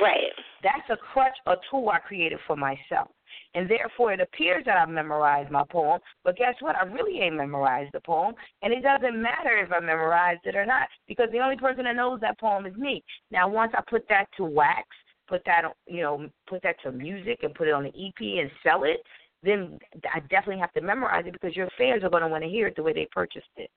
[0.00, 0.32] Right.
[0.62, 3.08] That's a crutch, a tool I created for myself.
[3.54, 6.76] And therefore, it appears that I've memorized my poem, but guess what?
[6.76, 10.64] I really ain't memorized the poem, and it doesn't matter if I memorized it or
[10.64, 13.02] not, because the only person that knows that poem is me.
[13.30, 14.86] Now, once I put that to wax,
[15.28, 18.50] put that, you know, put that to music and put it on an EP and
[18.62, 19.00] sell it,
[19.42, 19.78] then
[20.12, 22.66] I definitely have to memorize it because your fans are going to want to hear
[22.66, 23.70] it the way they purchased it.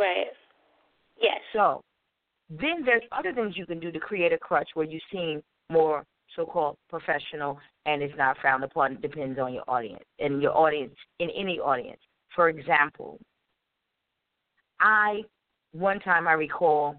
[0.00, 0.26] Right.
[1.20, 1.40] Yes.
[1.52, 1.82] So
[2.48, 6.04] then there's other things you can do to create a crutch where you seem more
[6.34, 8.92] so-called professional and it's not frowned upon.
[8.92, 12.00] It depends on your audience and your audience in any audience.
[12.34, 13.18] For example,
[14.80, 15.22] I
[15.72, 16.96] one time I recall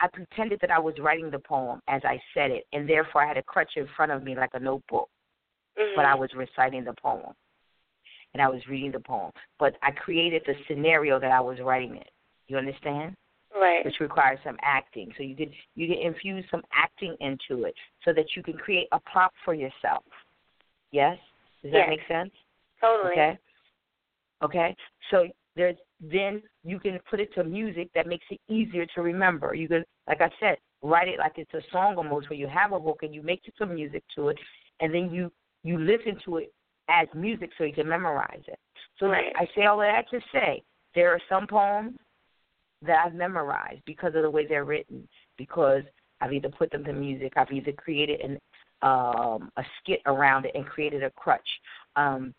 [0.00, 3.28] I pretended that I was writing the poem as I said it, and therefore I
[3.28, 5.08] had a crutch in front of me like a notebook.
[5.78, 5.92] Mm-hmm.
[5.94, 7.34] But I was reciting the poem,
[8.36, 9.30] and I was reading the poem.
[9.58, 12.10] But I created the scenario that I was writing it.
[12.48, 13.14] You understand?
[13.58, 13.82] Right.
[13.82, 15.10] Which requires some acting.
[15.16, 18.88] So you can you can infuse some acting into it so that you can create
[18.92, 20.04] a prop for yourself.
[20.92, 21.16] Yes?
[21.62, 22.30] Does that make sense?
[22.78, 23.12] Totally.
[23.12, 23.38] Okay.
[24.44, 24.76] Okay.
[25.10, 29.54] So there's then you can put it to music that makes it easier to remember.
[29.54, 32.72] You can like I said, write it like it's a song almost where you have
[32.72, 34.36] a hook and you make some music to it
[34.80, 35.32] and then you
[35.64, 36.52] you listen to it
[36.88, 38.58] as music so you can memorize it.
[38.98, 39.32] So right.
[39.36, 40.62] I say all of that to say
[40.94, 41.96] there are some poems
[42.82, 45.82] that I've memorized because of the way they're written, because
[46.20, 48.38] I've either put them to music, I've either created an
[48.82, 51.48] um, a skit around it and created a crutch,
[51.96, 52.34] um,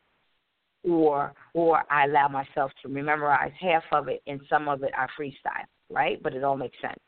[0.83, 5.07] or or I allow myself to memorize half of it and some of it I
[5.19, 6.21] freestyle, right?
[6.21, 6.99] But it all makes sense.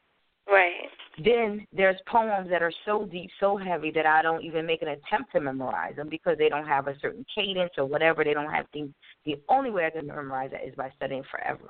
[0.51, 0.89] Right.
[1.23, 4.89] Then there's poems that are so deep, so heavy that I don't even make an
[4.89, 8.23] attempt to memorize them because they don't have a certain cadence or whatever.
[8.23, 8.93] They don't have things.
[9.25, 11.69] The only way I can memorize that is by studying forever.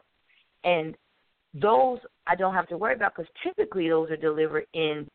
[0.63, 0.95] And
[1.53, 5.07] those I don't have to worry about because typically those are delivered in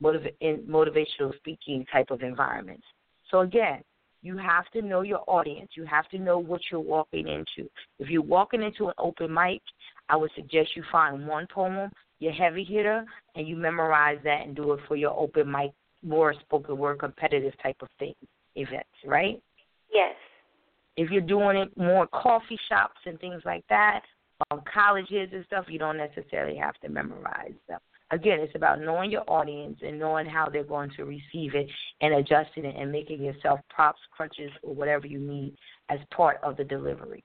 [0.00, 2.84] motiv- in motivational speaking type of environments.
[3.30, 3.82] So again,
[4.22, 5.70] you have to know your audience.
[5.74, 7.68] You have to know what you're walking into.
[7.98, 9.62] If you're walking into an open mic,
[10.08, 13.04] I would suggest you find one poem, your heavy hitter,
[13.34, 17.52] and you memorize that and do it for your open mic more spoken word competitive
[17.62, 18.14] type of thing
[18.56, 19.42] events, right?
[19.92, 20.14] Yes.
[20.96, 24.02] If you're doing it more coffee shops and things like that,
[24.50, 27.80] um, colleges and stuff, you don't necessarily have to memorize them.
[28.12, 31.68] Again, it's about knowing your audience and knowing how they're going to receive it
[32.00, 35.54] and adjusting it and making yourself props, crutches, or whatever you need
[35.90, 37.22] as part of the delivery.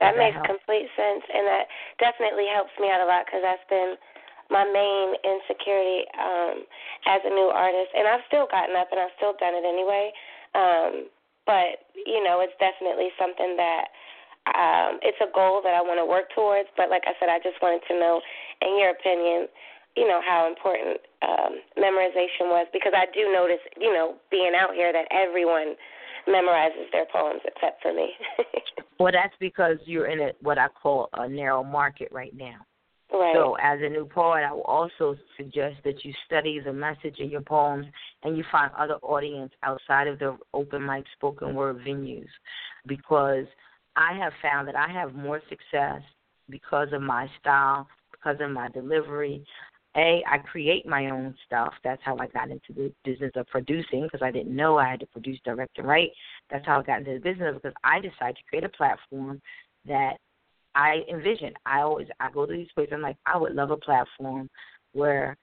[0.00, 0.48] That, that makes help?
[0.48, 1.64] complete sense, and that
[2.00, 4.00] definitely helps me out a lot because that's been
[4.50, 6.66] my main insecurity um,
[7.06, 7.94] as a new artist.
[7.94, 10.10] And I've still gotten up and I've still done it anyway.
[10.56, 10.92] Um,
[11.46, 13.86] but you know, it's definitely something that
[14.50, 16.68] um, it's a goal that I want to work towards.
[16.76, 18.20] But like I said, I just wanted to know,
[18.64, 19.46] in your opinion,
[19.96, 24.74] you know how important um, memorization was because I do notice, you know, being out
[24.74, 25.74] here that everyone
[26.28, 28.10] memorizes their poems except for me.
[28.98, 32.56] well, that's because you're in a what I call a narrow market right now.
[33.12, 33.34] Right.
[33.34, 37.28] So, as a new poet, I will also suggest that you study the message in
[37.28, 37.86] your poems
[38.22, 42.28] and you find other audience outside of the open mic spoken word venues,
[42.86, 43.46] because
[43.96, 46.02] I have found that I have more success
[46.48, 49.44] because of my style, because of my delivery.
[49.96, 51.72] A, I create my own stuff.
[51.82, 55.00] That's how I got into the business of producing because I didn't know I had
[55.00, 56.10] to produce, direct, and write.
[56.50, 59.40] That's how I got into the business because I decided to create a platform
[59.86, 60.16] that
[60.74, 61.54] I envision.
[61.66, 62.92] I always I go to these places.
[62.94, 64.48] I'm like, I would love a platform
[64.92, 65.36] where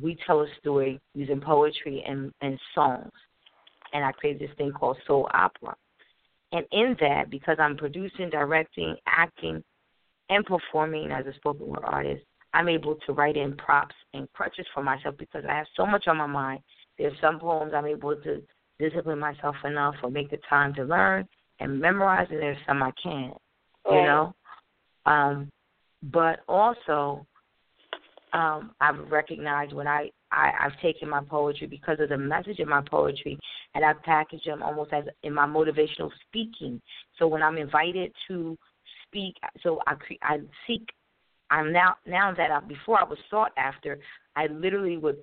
[0.00, 3.10] we tell a story using poetry and and songs.
[3.92, 5.74] And I created this thing called Soul Opera.
[6.52, 9.62] And in that, because I'm producing, directing, acting,
[10.30, 14.66] and performing as a spoken word artist, I'm able to write in props and crutches
[14.74, 16.60] for myself because I have so much on my mind.
[16.98, 18.42] There's some poems I'm able to
[18.78, 21.28] discipline myself enough or make the time to learn
[21.60, 23.36] and memorize, and there's some I can't.
[23.90, 24.34] You know,
[25.06, 25.50] um,
[26.02, 27.26] but also,
[28.32, 32.68] um, I've recognized when I, I I've taken my poetry because of the message in
[32.68, 33.38] my poetry,
[33.74, 36.80] and I've packaged them almost as in my motivational speaking.
[37.18, 38.56] So when I'm invited to
[39.06, 40.86] speak, so I cre- I seek.
[41.50, 43.98] I'm now now that I, before I was sought after,
[44.36, 45.18] I literally would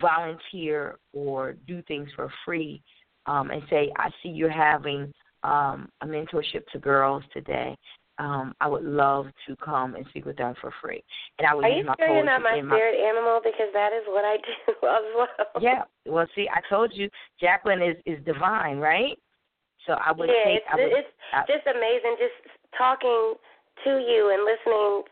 [0.00, 2.82] volunteer or do things for free
[3.26, 7.76] um, and say, I see you're having um, a mentorship to girls today
[8.18, 11.02] um, I would love to come and speak with them for free.
[11.38, 13.08] And I would Are use you my sure you're not my spirit my...
[13.08, 13.40] animal?
[13.42, 15.62] Because that is what I do as well.
[15.62, 15.82] Yeah.
[16.06, 17.08] Well, see, I told you,
[17.40, 19.18] Jacqueline is is divine, right?
[19.86, 20.62] So I would yeah, take.
[20.62, 22.16] it's, would, it's I, just amazing.
[22.20, 23.34] Just talking
[23.84, 25.02] to you and listening.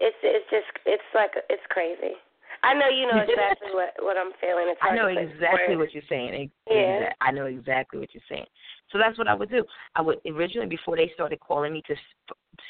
[0.00, 2.14] It's it's just it's like it's crazy.
[2.62, 4.66] I know you know exactly what what I'm feeling.
[4.68, 6.50] It's I know exactly what you're saying.
[6.70, 7.12] Yeah.
[7.20, 8.46] I know exactly what you're saying.
[8.90, 9.64] So that's what I would do.
[9.94, 11.94] I would originally before they started calling me to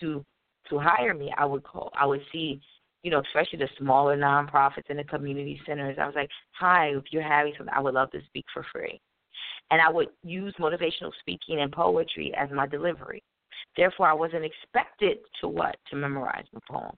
[0.01, 0.25] to
[0.71, 1.93] to hire me, I would call.
[1.99, 2.61] I would see,
[3.03, 5.99] you know, especially the smaller nonprofits and the community centers.
[6.01, 9.01] I was like, "Hi, if you're having something, I would love to speak for free,"
[9.71, 13.23] and I would use motivational speaking and poetry as my delivery.
[13.77, 16.97] Therefore, I wasn't expected to what to memorize my poem,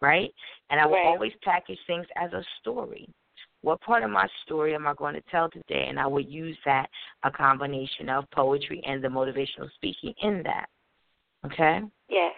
[0.00, 0.32] right?
[0.70, 1.06] And I would right.
[1.06, 3.08] always package things as a story.
[3.62, 5.86] What part of my story am I going to tell today?
[5.88, 6.88] And I would use that
[7.24, 10.66] a combination of poetry and the motivational speaking in that.
[11.44, 11.80] Okay?
[12.08, 12.32] Yes.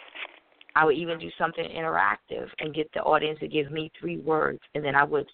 [0.74, 4.60] I would even do something interactive and get the audience to give me three words,
[4.74, 5.26] and then I would,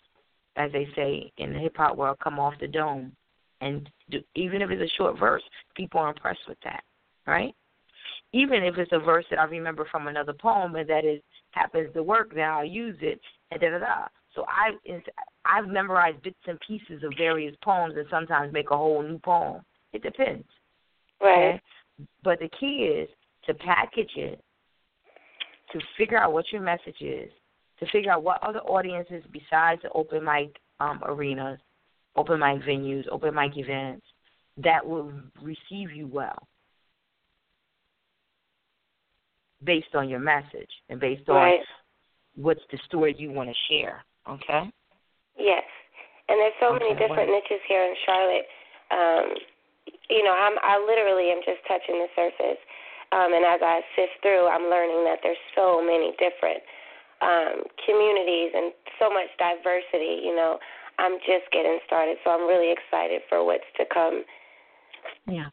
[0.56, 3.12] as they say in the hip hop world, come off the dome,
[3.60, 5.42] and do, even if it's a short verse,
[5.76, 6.82] people are impressed with that,
[7.26, 7.54] right?
[8.32, 11.92] Even if it's a verse that I remember from another poem and that is happens
[11.94, 14.06] to work, then I'll use it, and da da da.
[14.34, 14.70] So I
[15.44, 19.62] I've memorized bits and pieces of various poems, and sometimes make a whole new poem.
[19.92, 20.46] It depends.
[21.20, 21.54] Right.
[21.54, 21.62] Okay?
[22.22, 23.08] But the key is
[23.46, 24.42] to package it,
[25.72, 27.30] to figure out what your message is,
[27.80, 31.58] to figure out what other audiences besides the open mic um, arenas,
[32.14, 34.04] open mic venues, open mic events
[34.62, 36.46] that will receive you well
[39.64, 41.58] based on your message and based right.
[41.58, 41.64] on
[42.36, 44.04] what's the story you want to share.
[44.28, 44.70] Okay?
[45.38, 45.64] Yes.
[46.28, 47.40] And there's so okay, many different well.
[47.40, 48.46] niches here in Charlotte.
[48.90, 49.26] Um,
[50.10, 52.60] you know, I'm I literally am just touching the surface.
[53.10, 56.60] Um, and as I sift through, I'm learning that there's so many different
[57.24, 60.20] um, communities and so much diversity.
[60.20, 60.58] You know,
[60.98, 64.24] I'm just getting started, so I'm really excited for what's to come.
[65.26, 65.48] Yeah,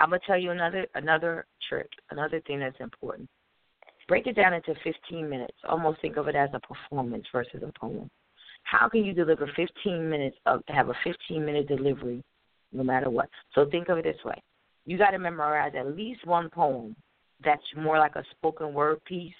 [0.00, 3.28] I'm gonna tell you another another trick, another thing that's important.
[4.08, 5.56] Break it down into 15 minutes.
[5.68, 8.10] Almost think of it as a performance versus a poem.
[8.62, 12.22] How can you deliver 15 minutes of have a 15 minute delivery,
[12.72, 13.28] no matter what?
[13.54, 14.42] So think of it this way:
[14.86, 16.96] you got to memorize at least one poem
[17.44, 19.34] that's more like a spoken word piece.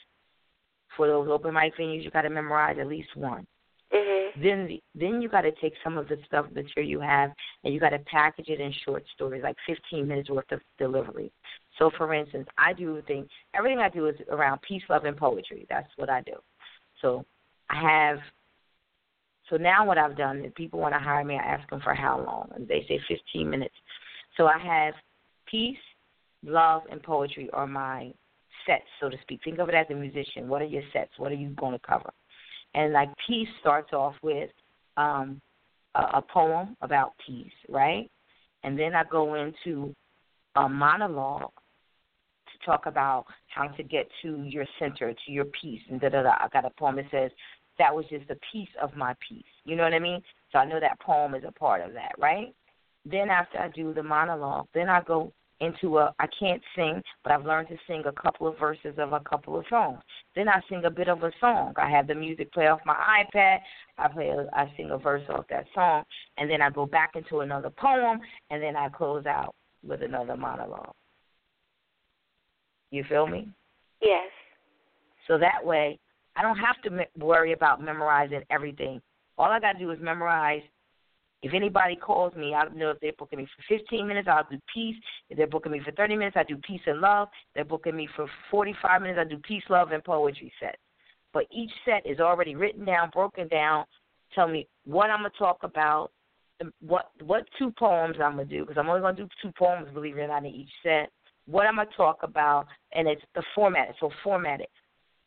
[0.97, 3.47] For those open mic venues, you got to memorize at least one.
[3.93, 4.43] Mm-hmm.
[4.43, 7.31] Then then you got to take some of the stuff material you have
[7.65, 11.33] and you got to package it in short stories, like 15 minutes worth of delivery.
[11.79, 13.29] So, for instance, I do things.
[13.55, 15.67] Everything I do is around peace, love, and poetry.
[15.71, 16.35] That's what I do.
[17.01, 17.25] So,
[17.71, 18.19] I have.
[19.49, 21.37] So now what I've done is people want to hire me.
[21.37, 23.75] I ask them for how long, and they say 15 minutes.
[24.37, 24.95] So I have
[25.47, 25.79] peace,
[26.45, 28.13] love, and poetry are my
[28.67, 29.41] sets, so to speak.
[29.43, 30.49] Think of it as a musician.
[30.49, 31.13] What are your sets?
[31.17, 32.11] What are you going to cover?
[32.75, 34.51] And like peace starts off with
[34.97, 35.41] um,
[35.95, 38.11] a, a poem about peace, right?
[38.65, 39.95] And then I go into
[40.57, 41.53] a monologue
[42.65, 46.35] talk about how to get to your center, to your peace, and da da da.
[46.41, 47.31] I got a poem that says
[47.79, 49.45] that was just a piece of my peace.
[49.65, 50.21] You know what I mean?
[50.53, 52.55] So I know that poem is a part of that, right?
[53.05, 57.33] Then after I do the monologue, then I go into a I can't sing, but
[57.33, 60.01] I've learned to sing a couple of verses of a couple of songs.
[60.37, 61.75] Then I sing a bit of a song.
[61.77, 63.59] I have the music play off my iPad.
[63.99, 66.05] I play I sing a verse off that song,
[66.37, 70.37] and then I go back into another poem, and then I close out with another
[70.37, 70.95] monologue.
[72.91, 73.49] You feel me?
[74.03, 74.29] Yes.
[75.27, 75.99] So that way,
[76.37, 79.01] I don't have to me- worry about memorizing everything.
[79.37, 80.63] All I got to do is memorize
[81.43, 84.59] if anybody calls me, I know if they're booking me for 15 minutes, I'll do
[84.73, 84.97] peace.
[85.31, 87.29] If they're booking me for 30 minutes, I do peace and love.
[87.49, 90.79] If they're booking me for 45 minutes, I do peace, love, and poetry sets.
[91.33, 93.85] But each set is already written down, broken down.
[94.35, 96.11] Tell me what I'm gonna talk about,
[96.61, 99.89] um, what what two poems I'm gonna do because I'm only gonna do two poems,
[99.95, 101.11] believe it or not, in each set.
[101.49, 103.95] What I'm gonna talk about, and it's the format.
[104.01, 104.69] So formatted.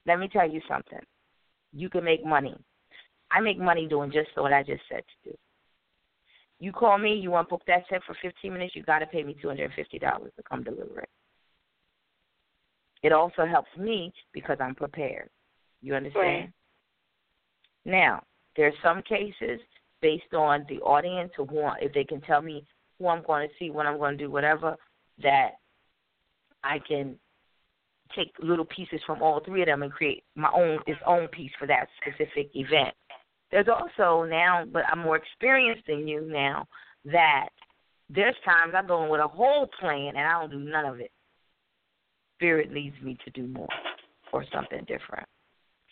[0.06, 1.00] Let me tell you something.
[1.74, 2.56] You can make money.
[3.32, 5.38] I make money doing just what I just said to do.
[6.60, 9.08] You call me, you want to book that set for 15 minutes, you got to
[9.08, 11.10] pay me $250 to come deliver it.
[13.02, 15.30] It also helps me because I'm prepared.
[15.82, 16.24] You understand?
[16.24, 16.54] Right.
[17.86, 18.22] Now,
[18.56, 19.60] there's some cases
[20.02, 21.48] based on the audience who,
[21.82, 22.64] if they can tell me
[23.00, 24.76] who I'm going to see, what I'm going to do, whatever,
[25.24, 25.54] that
[26.64, 27.16] I can
[28.16, 31.52] take little pieces from all three of them and create my own its own piece
[31.58, 32.94] for that specific event.
[33.52, 36.68] There's also now, but I'm more experienced than you now,
[37.06, 37.50] that
[38.10, 41.00] there's times I go in with a whole plan and I don't do none of
[41.00, 41.12] it.
[42.38, 43.68] Spirit leads me to do more
[44.34, 45.28] or something different.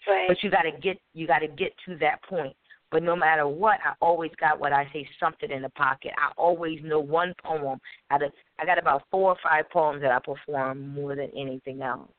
[0.07, 0.28] Right.
[0.28, 2.55] But you gotta get you gotta get to that point.
[2.91, 6.11] But no matter what, I always got what I say something in the pocket.
[6.17, 7.79] I always know one poem.
[8.09, 11.81] Out of I got about four or five poems that I perform more than anything
[11.81, 12.09] else.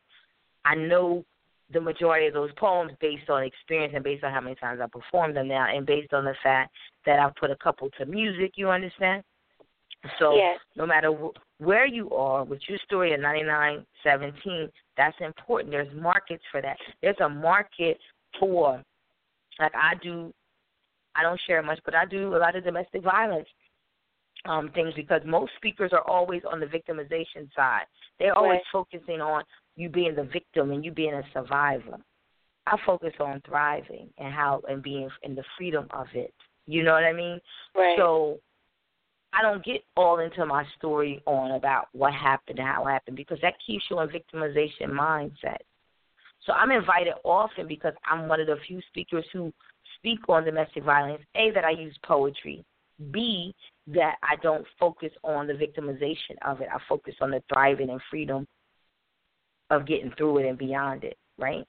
[0.64, 1.24] I know
[1.72, 4.86] the majority of those poems based on experience and based on how many times I
[4.86, 6.72] performed them now, and based on the fact
[7.06, 8.52] that I've put a couple to music.
[8.56, 9.22] You understand?
[10.18, 10.58] So yes.
[10.76, 15.72] no matter wh- where you are with your story at 9917, that's important.
[15.72, 16.76] There's markets for that.
[17.02, 17.98] There's a market
[18.38, 18.82] for,
[19.58, 20.32] like I do.
[21.14, 23.48] I don't share much, but I do a lot of domestic violence
[24.44, 27.84] um, things because most speakers are always on the victimization side.
[28.18, 28.86] They're always right.
[28.90, 29.42] focusing on
[29.76, 31.98] you being the victim and you being a survivor.
[32.66, 36.32] I focus on thriving and how and being in the freedom of it.
[36.66, 37.40] You know what I mean?
[37.74, 37.96] Right.
[37.98, 38.38] So
[39.32, 43.16] I don't get all into my story on about what happened and how it happened
[43.16, 45.58] because that keeps you in victimization mindset.
[46.46, 49.52] So I'm invited often because I'm one of the few speakers who
[50.00, 51.22] speak on domestic violence.
[51.36, 52.64] A that I use poetry.
[53.12, 53.54] B
[53.86, 56.68] that I don't focus on the victimization of it.
[56.72, 58.46] I focus on the thriving and freedom
[59.70, 61.64] of getting through it and beyond it, right?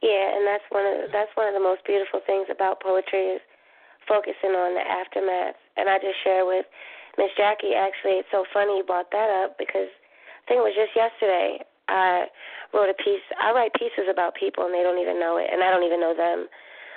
[0.00, 3.42] Yeah, and that's one of that's one of the most beautiful things about poetry is
[4.06, 5.58] focusing on the aftermath.
[5.76, 6.64] And I just share with
[7.18, 7.74] Miss Jackie.
[7.74, 11.58] Actually, it's so funny you brought that up because I think it was just yesterday.
[11.90, 12.30] I
[12.72, 13.26] wrote a piece.
[13.42, 16.00] I write pieces about people and they don't even know it, and I don't even
[16.00, 16.46] know them.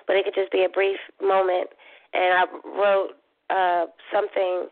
[0.07, 1.69] But it could just be a brief moment.
[2.13, 3.17] And I wrote
[3.49, 4.67] uh something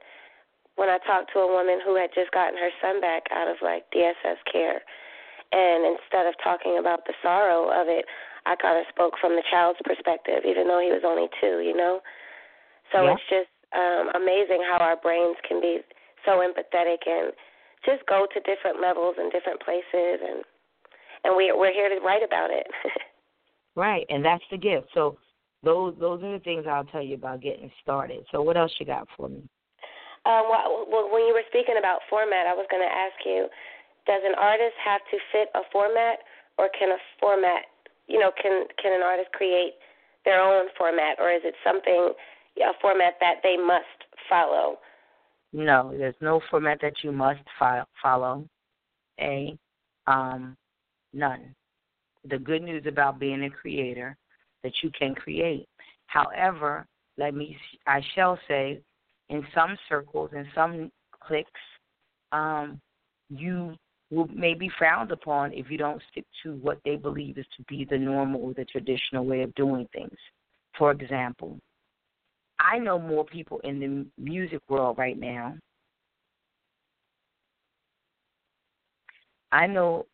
[0.75, 3.57] when I talked to a woman who had just gotten her son back out of
[3.61, 4.81] like DSS care
[5.51, 8.05] and instead of talking about the sorrow of it,
[8.45, 11.75] I kind of spoke from the child's perspective, even though he was only two, you
[11.75, 12.01] know?
[12.93, 13.13] So yeah.
[13.13, 15.81] it's just um, amazing how our brains can be
[16.25, 17.33] so empathetic and
[17.85, 20.43] just go to different levels and different places, and
[21.23, 22.67] and we we're here to write about it.
[23.75, 24.87] right, and that's the gift.
[24.93, 25.17] So
[25.63, 28.25] those those are the things I'll tell you about getting started.
[28.31, 29.43] So what else you got for me?
[30.25, 33.47] Um, well, when you were speaking about format, I was going to ask you
[34.09, 36.17] does an artist have to fit a format
[36.57, 37.63] or can a format
[38.07, 39.73] you know can can an artist create
[40.25, 42.13] their own format or is it something
[42.57, 43.85] a format that they must
[44.27, 44.77] follow
[45.53, 48.43] no there's no format that you must fo- follow
[49.19, 49.57] a
[50.07, 50.57] um
[51.13, 51.55] none
[52.25, 54.17] the good news about being a creator
[54.63, 55.67] that you can create
[56.09, 57.55] However, let me
[57.85, 58.81] I shall say,
[59.29, 60.91] in some circles, in some
[61.21, 61.51] cliques,
[62.31, 62.81] um,
[63.29, 63.75] you
[64.09, 67.63] will may be frowned upon if you don't stick to what they believe is to
[67.67, 70.17] be the normal or the traditional way of doing things.
[70.79, 71.59] For example,
[72.59, 75.55] I know more people in the music world right now.
[79.51, 80.07] I know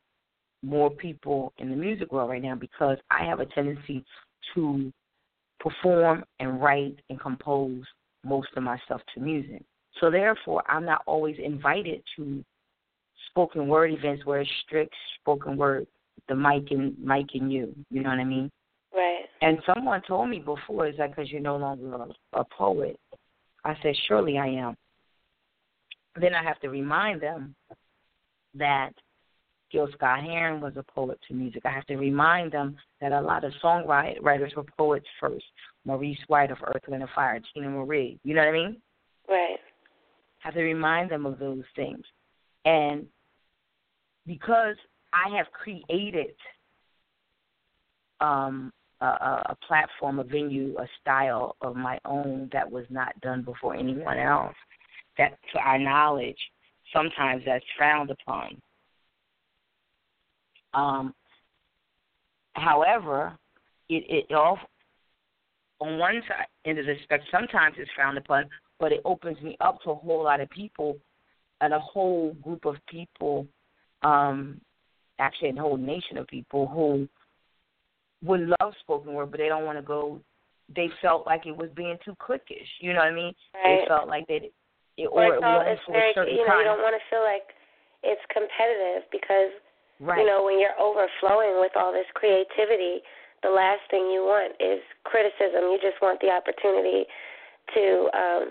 [0.66, 4.04] more people in the music world right now because I have a tendency
[4.54, 4.92] to
[5.60, 7.84] perform and write and compose
[8.24, 9.64] most of my stuff to music.
[10.02, 12.44] So therefore, I'm not always invited to
[13.30, 15.88] spoken word events where it's strict spoken word,
[16.28, 17.74] the mic and mic and you.
[17.92, 18.52] You know what I mean?
[18.94, 19.26] Right.
[19.42, 23.00] And someone told me before, is that because you're no longer a, a poet?
[23.64, 24.76] I said, surely I am.
[26.20, 27.56] Then I have to remind them
[28.56, 28.92] that
[29.76, 31.64] Gil Scott Heron was a poet to music.
[31.66, 35.44] I have to remind them that a lot of songwriters were poets first.
[35.84, 38.18] Maurice White of Earth, Wind and Fire, Teena Marie.
[38.24, 38.78] You know what I mean?
[39.28, 39.58] Right.
[40.42, 42.06] I have to remind them of those things.
[42.64, 43.06] And
[44.26, 44.78] because
[45.12, 46.36] I have created
[48.22, 48.72] um,
[49.02, 53.76] a, a platform, a venue, a style of my own that was not done before
[53.76, 54.56] anyone else,
[55.18, 56.40] that to our knowledge,
[56.94, 58.62] sometimes that's frowned upon.
[60.76, 61.16] Um,
[62.54, 63.38] however,
[63.90, 64.60] it, it all
[65.80, 68.46] on one side end of the spectrum, sometimes it's frowned upon,
[68.80, 70.98] but it opens me up to a whole lot of people
[71.62, 73.48] and a whole group of people,
[74.04, 74.60] um,
[75.20, 77.08] actually a whole nation of people who
[78.24, 80.20] would love spoken word, but they don't want to go.
[80.76, 82.68] They felt like it was being too cliquish.
[82.82, 83.34] You know what I mean?
[83.54, 83.82] Right.
[83.82, 84.52] They felt like they,
[84.98, 86.60] it, or it was very, a certain you know, time.
[86.60, 87.54] you don't want to feel like
[88.04, 89.54] it's competitive because
[90.00, 90.20] right.
[90.20, 93.02] you know when you're overflowing with all this creativity,
[93.44, 95.70] the last thing you want is criticism.
[95.70, 97.06] You just want the opportunity
[97.74, 98.46] to um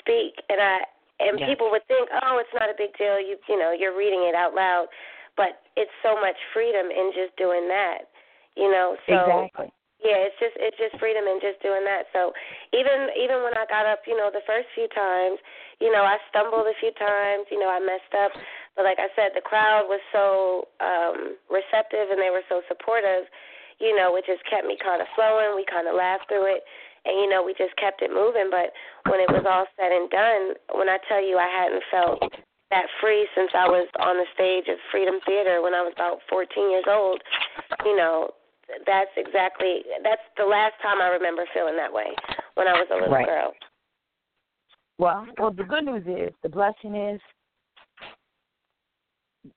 [0.00, 0.38] speak.
[0.48, 0.84] And I
[1.18, 1.48] and yes.
[1.48, 3.18] people would think, oh, it's not a big deal.
[3.18, 4.88] You you know, you're reading it out loud,
[5.36, 8.08] but it's so much freedom in just doing that.
[8.56, 9.68] You know, so exactly.
[10.00, 12.08] yeah, it's just it's just freedom in just doing that.
[12.12, 12.32] So
[12.72, 15.40] even even when I got up, you know, the first few times,
[15.80, 18.32] you know, I stumbled a few times, you know, I messed up,
[18.76, 23.26] but like I said, the crowd was so um receptive and they were so supportive,
[23.80, 25.56] you know, it just kept me kind of flowing.
[25.56, 26.62] We kind of laughed through it
[27.06, 28.74] and you know we just kept it moving but
[29.08, 32.18] when it was all said and done when i tell you i hadn't felt
[32.70, 36.18] that free since i was on the stage of freedom theater when i was about
[36.28, 37.22] 14 years old
[37.86, 38.28] you know
[38.84, 42.10] that's exactly that's the last time i remember feeling that way
[42.58, 43.26] when i was a little right.
[43.26, 43.54] girl
[44.98, 47.20] well well the good news is the blessing is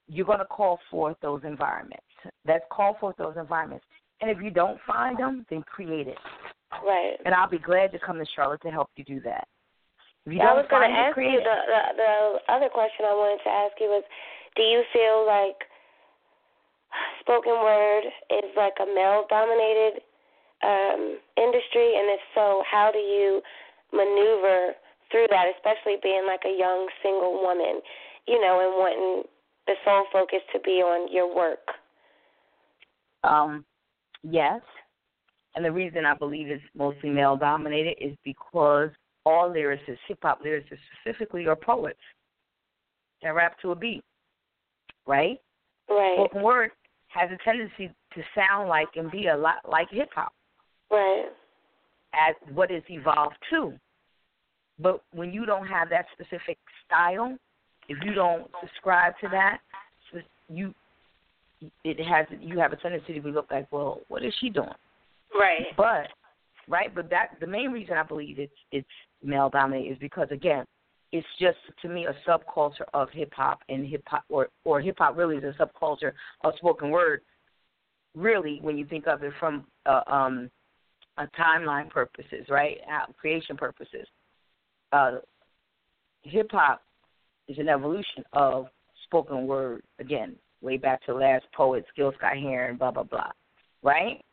[0.07, 2.03] you're going to call forth those environments.
[2.47, 3.85] Let's call forth those environments.
[4.21, 6.17] And if you don't find them then create it.
[6.85, 7.15] Right.
[7.25, 9.47] And I'll be glad to come to Charlotte to help you do that.
[10.25, 13.15] If you yeah, I was going to ask you the, the the other question I
[13.15, 14.03] wanted to ask you was,
[14.55, 15.57] do you feel like
[17.21, 20.03] spoken word is like a male dominated
[20.61, 23.41] um, industry, and if so, how do you
[23.93, 24.75] maneuver
[25.09, 27.81] through that, especially being like a young single woman,
[28.27, 29.23] you know, and wanting
[29.69, 31.59] the sole focus to be on your work?
[33.23, 33.63] Um,
[34.23, 34.61] yes,
[35.55, 38.89] and the reason I believe it's mostly male dominated is because
[39.25, 41.99] all lyricists, hip hop lyricists specifically, are poets
[43.21, 44.03] that rap to a beat,
[45.05, 45.37] right?
[45.87, 46.15] Right.
[46.15, 46.71] Spoken word
[47.07, 50.33] has a tendency to sound like and be a lot like hip hop.
[50.89, 51.25] Right.
[52.13, 53.73] As what it's evolved to.
[54.79, 57.37] But when you don't have that specific style,
[57.89, 59.59] if you don't subscribe to that,
[60.47, 60.73] you
[61.83, 64.69] it has you have a tendency to be looked like, well, what is she doing?
[65.37, 65.67] Right.
[65.75, 66.07] But
[66.67, 68.87] right, but that the main reason I believe it's it's
[69.21, 70.65] male dominated is because again,
[71.11, 74.95] it's just to me a subculture of hip hop and hip hop or or hip
[74.99, 76.13] hop really is a subculture
[76.43, 77.21] of spoken word.
[78.15, 80.49] Really, when you think of it from uh, um,
[81.17, 84.07] a timeline purposes, right, uh, creation purposes,
[84.91, 85.17] uh,
[86.23, 86.81] hip hop
[87.49, 88.67] is an evolution of
[89.03, 89.83] spoken word.
[89.99, 93.31] Again, way back to the last poet, Gil Scott Heron, blah blah blah,
[93.83, 94.23] right?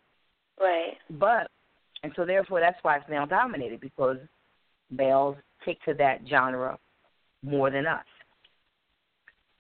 [0.61, 0.95] Right.
[1.11, 1.51] But
[2.03, 4.19] and so therefore that's why it's male dominated because
[4.91, 6.79] males take to that genre
[7.43, 8.05] more than us.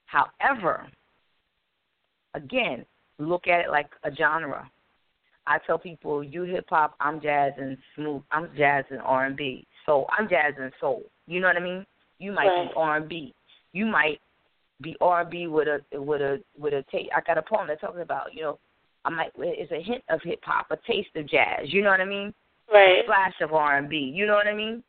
[0.06, 0.86] However,
[2.34, 2.84] again,
[3.18, 4.70] look at it like a genre.
[5.48, 9.36] I tell people, you hip hop, I'm jazz and smooth, I'm jazz and R and
[9.36, 9.66] B.
[9.84, 11.04] So I'm jazz and soul.
[11.26, 11.86] You know what I mean?
[12.18, 12.68] You might right.
[12.68, 13.34] be R and B.
[13.76, 14.20] You might
[14.80, 17.10] be R and B with a with a with a taste.
[17.14, 18.58] I got a poem that talks about you know
[19.04, 21.66] I might it's a hint of hip hop, a taste of jazz.
[21.66, 22.32] You know what I mean?
[22.72, 23.04] right.
[23.04, 23.96] A flash of R and B.
[24.14, 24.82] You know what I mean?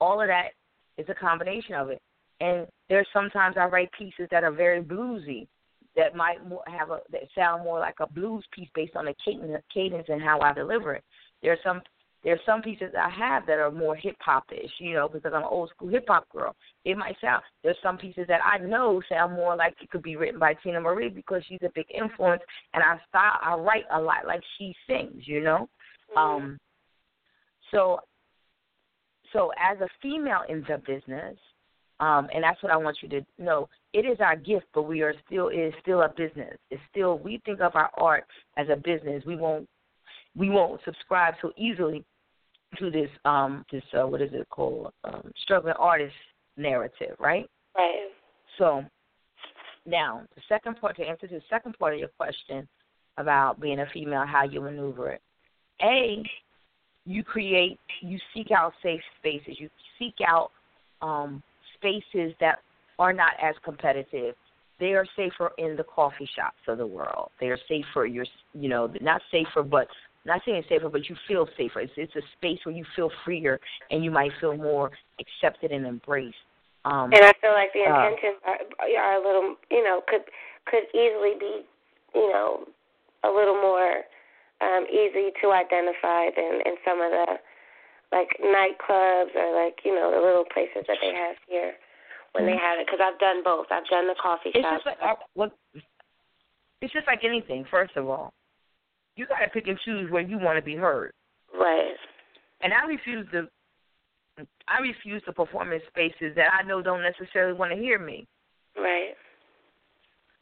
[0.00, 0.50] All of that
[0.96, 2.00] is a combination of it.
[2.40, 5.46] And there's sometimes I write pieces that are very bluesy,
[5.96, 9.62] that might have a that sound more like a blues piece based on the cadence,
[9.72, 11.04] cadence and how I deliver it.
[11.42, 11.82] There's some
[12.24, 15.42] there's some pieces I have that are more hip hop ish, you know, because I'm
[15.42, 16.56] an old school hip hop girl.
[16.84, 20.16] It might sound there's some pieces that I know sound more like it could be
[20.16, 24.00] written by Teena Marie because she's a big influence and I style I write a
[24.00, 25.68] lot like she sings, you know?
[26.16, 26.18] Mm-hmm.
[26.18, 26.58] Um
[27.70, 28.00] so
[29.32, 31.36] so as a female in the business,
[32.00, 33.68] um, and that's what I want you to know.
[33.92, 36.56] It is our gift, but we are still it is still a business.
[36.70, 38.24] It's still we think of our art
[38.56, 39.22] as a business.
[39.26, 39.68] We won't
[40.36, 42.04] we won't subscribe so easily
[42.78, 46.14] to this um this uh, what is it called um, struggling artist
[46.56, 47.48] narrative, right?
[47.76, 48.08] Right.
[48.58, 48.84] So
[49.86, 52.68] now the second part to answer the second part of your question
[53.18, 55.22] about being a female, how you maneuver it.
[55.82, 56.22] A,
[57.04, 59.56] you create, you seek out safe spaces.
[59.58, 59.68] You
[59.98, 60.50] seek out
[61.02, 61.42] um,
[61.76, 62.60] spaces that
[62.98, 64.34] are not as competitive.
[64.80, 67.30] They are safer in the coffee shops of the world.
[67.40, 68.06] They are safer.
[68.06, 69.86] You're, you know, not safer, but
[70.24, 71.80] not saying safer, but you feel safer.
[71.80, 73.60] It's, it's a space where you feel freer
[73.90, 76.36] and you might feel more accepted and embraced.
[76.84, 78.58] Um, And I feel like the uh, intentions are,
[78.98, 80.22] are a little, you know, could
[80.66, 81.64] could easily be,
[82.14, 82.64] you know,
[83.24, 84.04] a little more
[84.60, 87.26] um, easy to identify than in some of the
[88.12, 91.72] like nightclubs or like you know the little places that they have here
[92.32, 92.86] when they have it.
[92.86, 93.66] Because I've done both.
[93.70, 94.58] I've done the coffee Mm-hmm.
[94.58, 94.84] It's shops.
[94.84, 95.52] just like uh, what.
[96.80, 97.64] It's just like anything.
[97.70, 98.32] First of all,
[99.16, 101.12] you got to pick and choose where you want to be heard.
[101.58, 101.94] right.
[102.60, 103.48] And I refuse to.
[104.66, 108.26] I refuse to perform in spaces that I know don't necessarily want to hear me.
[108.76, 109.14] Right.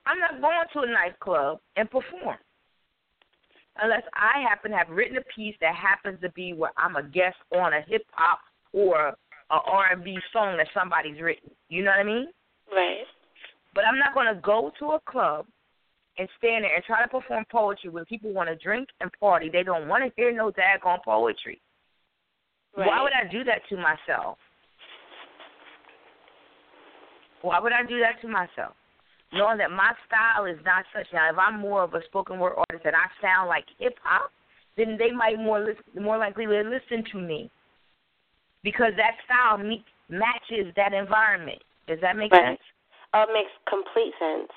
[0.06, 2.36] I'm not going to a nightclub and perform
[3.82, 7.02] unless I happen to have written a piece that happens to be where I'm a
[7.02, 8.40] guest on a hip hop
[8.72, 9.08] or
[9.50, 11.50] a R&B song that somebody's written.
[11.68, 12.28] You know what I mean?
[12.72, 13.04] Right.
[13.74, 15.46] But I'm not going to go to a club
[16.18, 19.48] and stand there and try to perform poetry when people want to drink and party.
[19.50, 21.60] They don't want to hear no daggone poetry.
[22.76, 22.86] Right.
[22.86, 24.38] Why would I do that to myself?
[27.42, 28.74] Why would I do that to myself?
[29.32, 31.06] Knowing that my style is not such.
[31.12, 34.30] Now, if I'm more of a spoken word artist and I sound like hip hop,
[34.76, 37.50] then they might more listen, more likely to listen to me
[38.62, 41.62] because that style me, matches that environment.
[41.88, 42.58] Does that make Right.
[42.58, 42.60] sense?
[43.14, 44.52] Oh, it makes complete sense.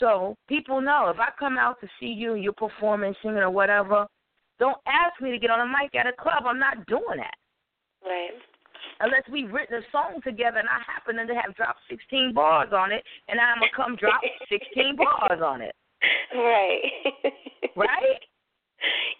[0.00, 3.50] So people know if I come out to see you and you're performing, singing, or
[3.50, 4.06] whatever,
[4.58, 6.44] don't ask me to get on a mic at a club.
[6.46, 7.34] I'm not doing that
[8.04, 8.30] Right.
[9.00, 12.92] unless we've written a song together and I happen to have dropped 16 bars on
[12.92, 15.74] it, and I'm gonna come drop 16 bars on it,
[16.34, 16.82] Right.
[17.76, 18.22] right?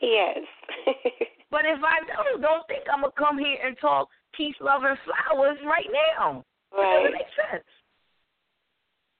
[0.00, 0.38] yes.
[1.48, 4.98] But if I don't, don't think I'm gonna come here and talk peace, love, and
[5.06, 5.86] flowers right
[6.18, 6.42] now.
[6.72, 6.92] It right.
[6.98, 7.30] doesn't make.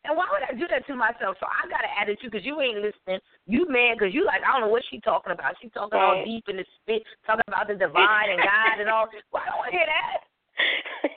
[0.07, 1.37] And why would I do that to myself?
[1.41, 3.21] So I got an attitude because you ain't listening.
[3.47, 5.55] You mad because you like, I don't know what she talking about.
[5.61, 9.07] She talking all deep in the spit, talking about the divine and God and all.
[9.33, 10.19] Well, I don't to hear that.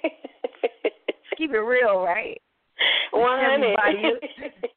[1.38, 2.42] Keep it real, right?
[3.12, 3.76] One hundred.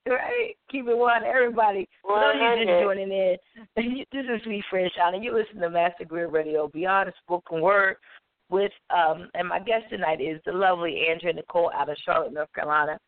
[0.05, 0.57] Right?
[0.69, 1.89] Keep it one, everybody.
[2.03, 2.85] For those of you just 100.
[2.85, 3.37] joining in,
[4.13, 7.97] this is me, Franchon, and you listen to Master Griot Radio Beyond the Spoken Word
[8.51, 12.53] with, um, and my guest tonight is the lovely Andrea Nicole out of Charlotte, North
[12.53, 12.99] Carolina.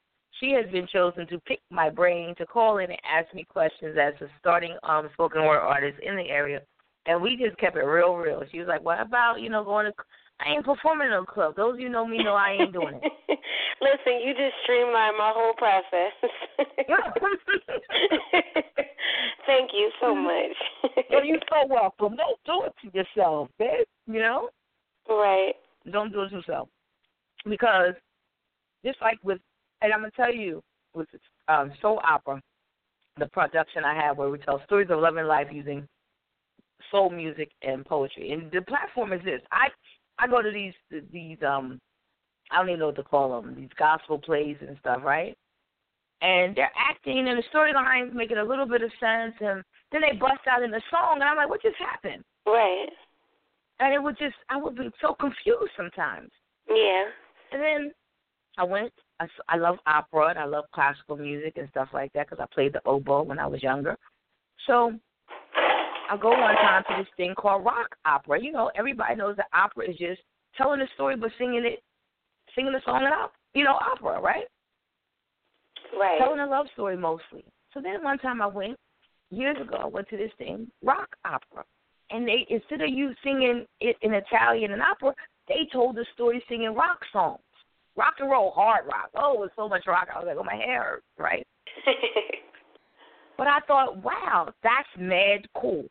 [0.41, 3.97] She has been chosen to pick my brain to call in and ask me questions
[4.01, 6.61] as a starting um, spoken word artist in the area.
[7.07, 8.43] And we just kept it real, real.
[8.51, 9.93] She was like, "What about you know going to?
[10.41, 11.55] I ain't performing in no club.
[11.55, 13.13] Those of you know me know I ain't doing it."
[13.81, 16.13] Listen, you just streamlined my whole process.
[19.47, 20.57] Thank you so much.
[21.11, 22.17] well, you're so welcome.
[22.17, 23.85] Don't do it to yourself, bitch.
[24.07, 24.49] You know,
[25.09, 25.55] right.
[25.91, 26.69] don't do it to yourself
[27.49, 27.95] because
[28.85, 29.39] just like with,
[29.85, 30.63] and I'm gonna tell you
[30.95, 31.09] with
[31.49, 32.41] um, soul opera,
[33.19, 35.87] the production I have where we tell stories of love and life using
[36.91, 38.33] soul music and poetry.
[38.33, 39.69] And the platform is this: I
[40.19, 40.73] I go to these
[41.13, 41.81] these um
[42.51, 45.37] I don't even know what to call them these gospel plays and stuff, right?
[46.23, 49.63] And they're acting and the storylines making a little bit of sense, and
[49.93, 52.25] then they bust out in the song, and I'm like, what just happened?
[52.47, 52.89] Right.
[53.81, 56.31] And it would just I would be so confused sometimes.
[56.69, 57.05] Yeah.
[57.53, 57.93] And then
[58.57, 58.93] I went.
[59.21, 62.53] I, I love opera and I love classical music and stuff like that because I
[62.53, 63.97] played the oboe when I was younger.
[64.67, 64.93] So
[66.11, 68.43] I go one time to this thing called rock opera.
[68.43, 70.21] You know, everybody knows that opera is just
[70.57, 71.83] telling a story but singing it,
[72.55, 74.45] singing the song in op, you know, opera, right?
[75.99, 76.19] Right.
[76.19, 77.45] Telling a love story mostly.
[77.73, 78.79] So then one time I went
[79.31, 79.77] years ago.
[79.83, 81.65] I went to this thing, rock opera.
[82.11, 85.15] and they instead of you singing it in Italian and opera,
[85.49, 87.41] they told the story singing rock songs,
[87.97, 89.11] rock and roll, hard rock.
[89.15, 90.09] Oh, it was so much rock.
[90.15, 91.47] I was like, oh, my hair hurts, right?
[93.39, 95.85] but I thought, wow, that's mad cool.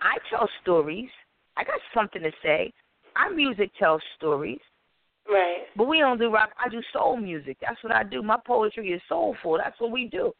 [0.00, 1.08] I tell stories.
[1.56, 2.72] I got something to say.
[3.16, 4.60] Our music tells stories.
[5.28, 5.64] Right.
[5.76, 6.50] But we don't do rock.
[6.64, 7.56] I do soul music.
[7.60, 8.22] That's what I do.
[8.22, 9.58] My poetry is soulful.
[9.58, 10.32] That's what we do.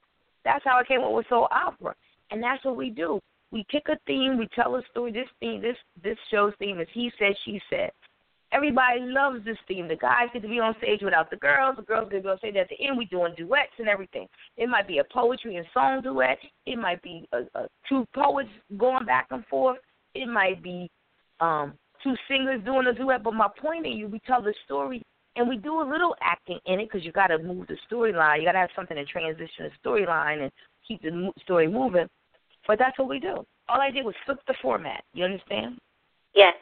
[0.45, 1.95] That's how I came up with soul opera,
[2.31, 3.19] and that's what we do.
[3.51, 4.39] We pick a theme.
[4.39, 5.11] We tell a story.
[5.11, 7.91] This theme, this this show's theme is he said, she said.
[8.53, 9.89] Everybody loves this theme.
[9.89, 11.77] The guys get to be on stage without the girls.
[11.77, 12.97] The girls get to be on stage at the end.
[12.97, 14.29] We're doing duets and everything.
[14.57, 16.39] It might be a poetry and song duet.
[16.65, 19.79] It might be a, a two poets going back and forth.
[20.15, 20.89] It might be
[21.41, 23.25] um two singers doing a duet.
[23.25, 25.03] But my point is, you we tell the story
[25.37, 28.39] and we do a little acting in it because you got to move the storyline.
[28.39, 30.53] You got to have something to transition the storyline and
[30.87, 32.07] keep the story moving.
[32.67, 33.45] But that's what we do.
[33.69, 35.05] All I did was flip the format.
[35.13, 35.79] You understand?
[36.35, 36.55] Yes.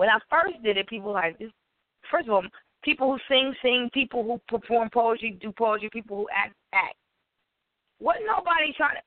[0.00, 1.50] When I first did it, people like this.
[2.10, 2.42] First of all,
[2.82, 3.90] people who sing, sing.
[3.92, 5.90] People who perform poetry, do poetry.
[5.92, 6.94] People who act, act.
[7.98, 9.02] What nobody trying to.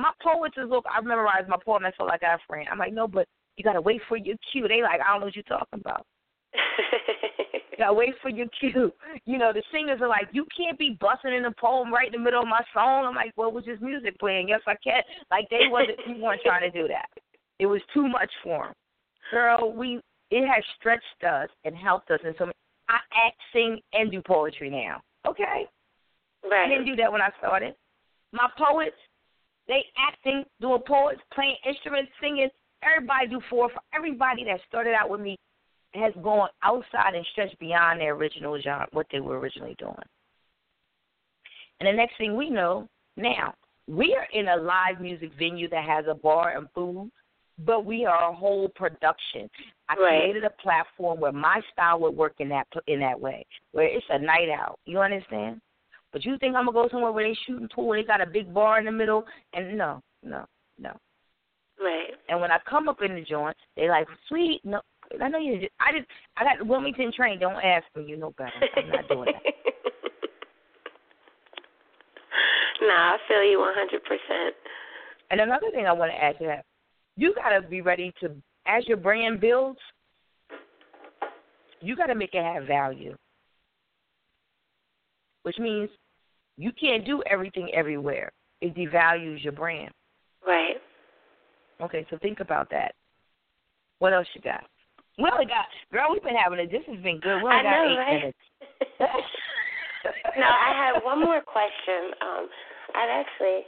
[0.00, 0.84] My poets is look.
[0.88, 1.82] I memorized my poem.
[1.82, 2.68] That's all like I got, friend.
[2.70, 3.26] I'm like, no, but
[3.56, 4.68] you gotta wait for your cue.
[4.68, 6.06] They like, I don't know what you're talking about.
[6.54, 8.92] you gotta wait for your cue.
[9.24, 12.12] You know, the singers are like, you can't be busting in a poem right in
[12.12, 13.06] the middle of my song.
[13.06, 14.50] I'm like, well, was just music playing.
[14.50, 15.02] Yes, I can.
[15.32, 15.98] Like they wasn't.
[16.06, 17.08] you weren't trying to do that.
[17.58, 18.74] It was too much for them.
[19.32, 22.20] Girl, we it has stretched us and helped us.
[22.24, 22.50] And so
[22.88, 25.00] I act, sing, and do poetry now.
[25.26, 25.66] Okay?
[26.48, 26.66] Right.
[26.66, 27.74] I didn't do that when I started.
[28.32, 28.96] My poets,
[29.66, 32.48] they acting, doing poets, playing instruments, singing.
[32.82, 33.68] Everybody do four.
[33.70, 35.36] For Everybody that started out with me
[35.94, 39.94] has gone outside and stretched beyond their original genre, what they were originally doing.
[41.80, 43.54] And the next thing we know, now
[43.86, 47.10] we are in a live music venue that has a bar and food
[47.64, 49.50] but we are a whole production.
[49.88, 50.20] I right.
[50.20, 54.06] created a platform where my style would work in that in that way, where it's
[54.10, 54.78] a night out.
[54.84, 55.60] You understand?
[56.12, 58.26] But you think I'm gonna go somewhere where they shooting pool and they got a
[58.26, 59.24] big bar in the middle?
[59.52, 60.46] And no, no,
[60.78, 60.92] no.
[61.80, 62.10] Right.
[62.28, 64.60] And when I come up in the joint, they like, sweet.
[64.64, 64.80] No,
[65.22, 65.68] I know you.
[65.80, 67.38] I just I got Wilmington train.
[67.38, 68.04] Don't ask me.
[68.06, 68.52] You know better.
[68.76, 69.42] I'm not doing that.
[72.82, 74.50] nah, I feel you 100%.
[75.30, 76.64] And another thing I want to add to that,
[77.18, 78.30] you got to be ready to,
[78.66, 79.80] as your brand builds,
[81.80, 83.16] you got to make it have value,
[85.42, 85.90] which means
[86.56, 88.30] you can't do everything everywhere.
[88.60, 89.92] It devalues your brand.
[90.46, 90.76] Right.
[91.80, 92.94] Okay, so think about that.
[93.98, 94.64] What else you got?
[95.18, 96.08] Well, We only got, girl.
[96.12, 96.70] We've been having it.
[96.70, 97.42] This has been good.
[97.42, 98.14] We only I got know, eight right?
[98.14, 98.38] minutes.
[100.38, 102.14] no, I have one more question.
[102.22, 102.48] Um,
[102.94, 103.62] I've actually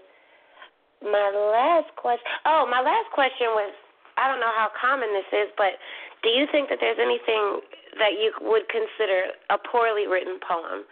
[1.02, 2.24] my last question.
[2.44, 3.72] Oh, my last question was
[4.16, 5.80] I don't know how common this is, but
[6.22, 7.64] do you think that there's anything
[7.98, 10.84] that you would consider a poorly written poem?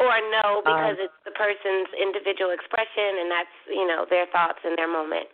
[0.00, 4.60] Or no, because Um, it's the person's individual expression and that's, you know, their thoughts
[4.64, 5.28] in their moment.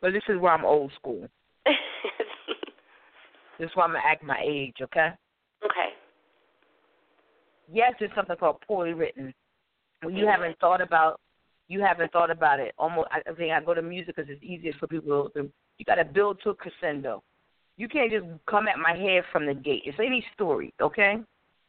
[0.00, 1.28] But this is where I'm old school.
[3.58, 4.76] This is why I'm gonna act my age.
[4.80, 5.10] Okay.
[5.64, 5.88] okay.
[7.70, 9.34] Yes, there's something called poorly written.
[10.02, 11.20] When you haven't thought about,
[11.68, 12.74] you haven't thought about it.
[12.78, 15.50] Almost, I I think I go to music because it's easiest for people to.
[15.78, 17.22] You got to build to a crescendo.
[17.76, 19.82] You can't just come at my head from the gate.
[19.84, 21.18] It's any story, okay?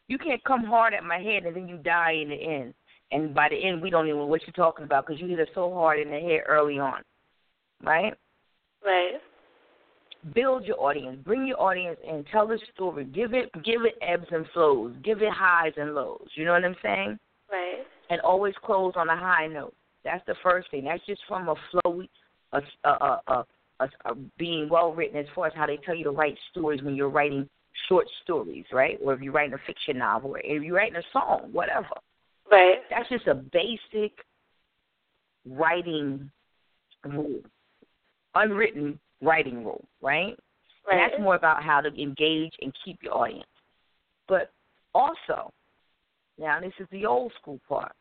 [0.07, 2.73] You can't come hard at my head and then you die in the end.
[3.11, 5.39] And by the end, we don't even know what you're talking about because you hit
[5.39, 7.03] us so hard in the head early on,
[7.83, 8.15] right?
[8.83, 9.19] Right.
[10.33, 14.27] build your audience, bring your audience in, tell the story, give it give it ebbs
[14.31, 16.27] and flows, give it highs and lows.
[16.35, 17.19] You know what I'm saying?
[17.51, 17.85] Right.
[18.09, 19.75] And always close on a high note.
[20.03, 20.85] That's the first thing.
[20.85, 22.03] That's just from a flow,
[22.53, 23.45] a a a,
[23.79, 26.81] a, a, being well written as far as how they tell you to write stories
[26.81, 27.47] when you're writing
[27.87, 28.97] short stories, right?
[29.03, 31.87] Or if you're writing a fiction novel, or if you're writing a song, whatever.
[32.51, 32.77] Right.
[32.89, 34.13] That's just a basic
[35.45, 36.31] writing
[37.05, 37.41] rule,
[38.35, 40.37] unwritten writing rule, right?
[40.89, 41.09] And Right.
[41.11, 43.45] that's more about how to engage and keep your audience.
[44.27, 44.51] But
[44.95, 45.51] also,
[46.37, 47.91] now this is the old school part.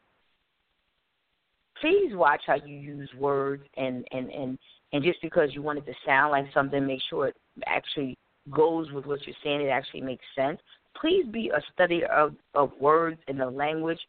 [1.81, 4.59] Please watch how you use words and and and
[4.93, 8.17] and just because you want it to sound like something, make sure it actually
[8.51, 9.61] goes with what you're saying.
[9.61, 10.59] It actually makes sense.
[11.01, 14.01] Please be a study of of words and the language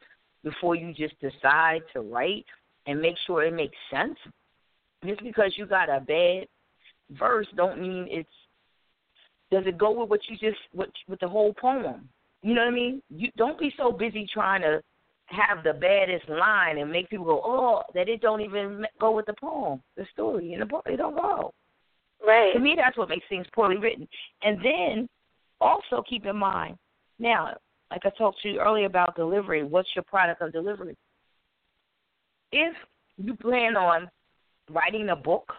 [0.44, 2.46] before you just decide to write
[2.88, 4.18] and make sure it makes sense.
[5.06, 6.48] Just because you got a bad
[7.12, 8.30] verse don't mean it's
[9.52, 12.08] does it go with what you just what with the whole poem?
[12.42, 13.02] You know what I mean?
[13.10, 14.82] You don't be so busy trying to
[15.30, 19.26] have the baddest line and make people go, oh, that it don't even go with
[19.26, 20.84] the poem, the story in the book.
[20.88, 21.54] It don't go.
[22.26, 22.54] Right.
[22.54, 24.08] To me, that's what makes things poorly written.
[24.44, 25.10] And then
[25.62, 26.78] also keep in mind,
[27.20, 27.56] now,
[27.92, 30.96] like I talked to you earlier about delivery, what's your product of delivery?
[32.52, 32.76] If
[33.18, 34.10] you plan on
[34.72, 35.52] writing a book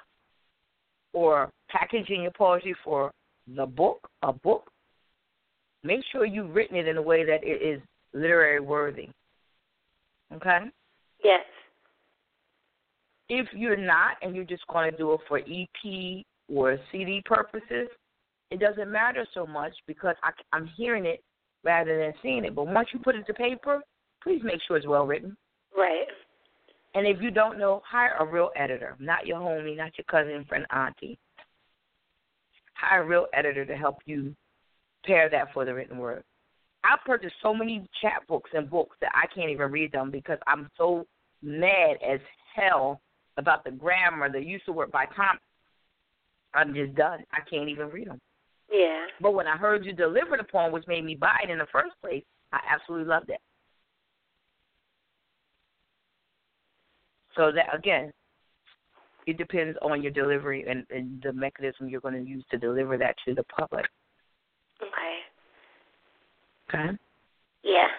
[1.12, 3.11] or packaging your poetry for
[3.57, 4.71] the book, a book,
[5.83, 7.81] make sure you've written it in a way that it is
[8.12, 9.09] literary worthy.
[10.35, 10.59] Okay?
[11.24, 11.45] Yes.
[13.28, 17.89] If you're not and you're just going to do it for EP or CD purposes,
[18.51, 21.22] it doesn't matter so much because I, I'm hearing it
[21.62, 22.55] rather than seeing it.
[22.55, 23.81] But once you put it to paper,
[24.22, 25.37] please make sure it's well written.
[25.76, 26.07] Right.
[26.95, 30.45] And if you don't know, hire a real editor, not your homie, not your cousin,
[30.49, 31.18] friend, auntie.
[32.74, 34.35] Hire a real editor to help you
[35.05, 36.24] pair that for the written word.
[36.85, 40.68] I've purchased so many chapbooks and books that I can't even read them because I'm
[40.76, 41.07] so
[41.43, 42.20] mad as
[42.55, 43.01] hell
[43.37, 44.91] about the grammar, the use of word.
[44.91, 45.39] By time
[46.55, 48.20] I'm just done, I can't even read them.
[48.70, 49.07] Yeah.
[49.20, 51.66] But when I heard you deliver the poem, which made me buy it in the
[51.72, 53.41] first place, I absolutely loved it.
[57.37, 58.12] So that again,
[59.26, 62.97] it depends on your delivery and, and the mechanism you're going to use to deliver
[62.99, 63.87] that to the public.
[66.71, 66.95] Okay.
[67.64, 67.91] Yeah.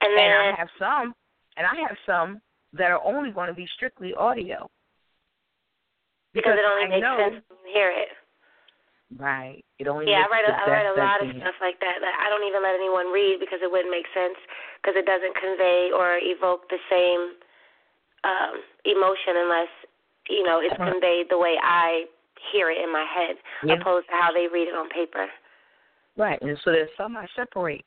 [0.00, 1.14] And then and I have some,
[1.56, 2.40] and I have some
[2.72, 4.70] that are only going to be strictly audio.
[6.32, 8.08] because, it only I makes know, sense when you hear it.
[9.18, 9.60] Right.
[9.78, 12.14] It only Yeah, I write a, I write a lot of stuff like that that
[12.16, 14.38] I don't even let anyone read because it wouldn't make sense
[14.80, 17.36] because it doesn't convey or evoke the same
[18.24, 19.68] um emotion unless
[20.32, 22.08] you know it's conveyed the way I
[22.52, 23.36] hear it in my head
[23.68, 23.76] Yeah.
[23.76, 25.28] opposed to how they read it on paper.
[26.16, 26.40] Right.
[26.40, 27.84] And so there's some I separate.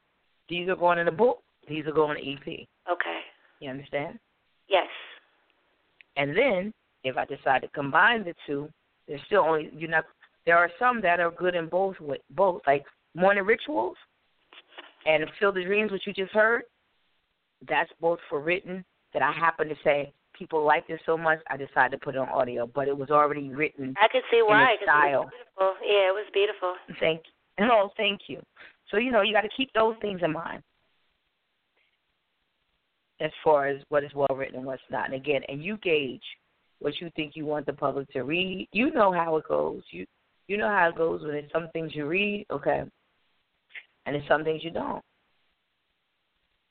[0.50, 1.42] These are going in the book.
[1.68, 2.68] These are going to EP.
[2.92, 3.20] Okay.
[3.60, 4.20] You understand?
[4.68, 4.88] Yes.
[6.18, 6.74] And then
[7.04, 8.70] if I decide to combine the two,
[9.08, 10.06] there's still only you're not.
[10.46, 11.96] There are some that are good in both
[12.32, 12.84] both like
[13.16, 13.96] morning rituals
[15.06, 16.64] and fill the dreams, which you just heard.
[17.68, 18.84] That's both for written.
[19.14, 22.18] That I happen to say people like it so much, I decided to put it
[22.18, 23.96] on audio, but it was already written.
[24.02, 25.24] I could see why its 'cause it style.
[25.24, 25.88] was beautiful.
[25.88, 26.76] Yeah, it was beautiful.
[27.00, 27.24] Thank
[27.60, 28.42] no, oh, thank you.
[28.92, 30.62] So you know you got to keep those things in mind
[33.20, 35.06] as far as what is well written and what's not.
[35.06, 36.24] And again, and you gauge
[36.80, 38.68] what you think you want the public to read.
[38.72, 39.82] You know how it goes.
[39.92, 40.06] You
[40.48, 42.84] you know how it goes when it's some things you read, okay,
[44.06, 45.02] and it's some things you don't.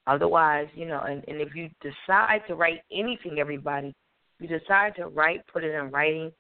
[0.07, 3.95] Otherwise, you know, and, and if you decide to write anything, everybody,
[4.39, 6.31] you decide to write, put it in writing.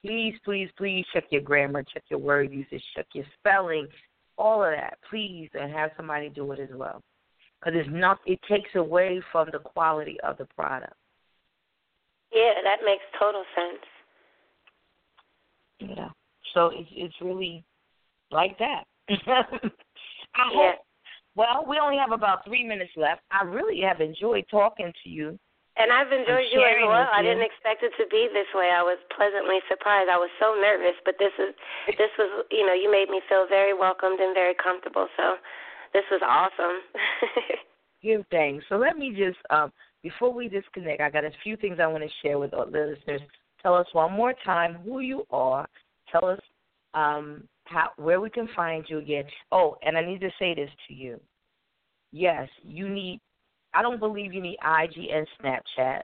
[0.00, 3.86] Please, please, please check your grammar, check your word usage, check your spelling,
[4.38, 7.00] all of that, please, and have somebody do it as well.
[7.60, 10.94] Because it's not, it takes away from the quality of the product.
[12.32, 13.84] Yeah, that makes total sense.
[15.96, 16.08] Yeah.
[16.54, 17.64] so it's it's really
[18.30, 18.84] like that.
[19.08, 20.72] I Yeah.
[20.72, 20.76] hope.
[21.34, 23.22] Well, we only have about three minutes left.
[23.30, 25.38] I really have enjoyed talking to you.
[25.76, 27.08] And I've enjoyed you as well.
[27.08, 28.68] with I didn't expect it to be this way.
[28.68, 30.12] I was pleasantly surprised.
[30.12, 31.56] I was so nervous, but this is
[31.98, 35.08] this was you know, you made me feel very welcomed and very comfortable.
[35.16, 35.40] So
[35.92, 36.84] this was awesome.
[38.02, 38.64] Give thanks.
[38.68, 42.04] So let me just um before we disconnect, I got a few things I want
[42.04, 43.22] to share with our listeners.
[43.62, 45.66] Tell us one more time who you are.
[46.10, 46.40] Tell us
[46.92, 49.24] um how where we can find you again.
[49.50, 51.18] Oh, and I need to say this to you.
[52.12, 53.20] Yes, you need
[53.74, 56.02] I don't believe you need IG and Snapchat.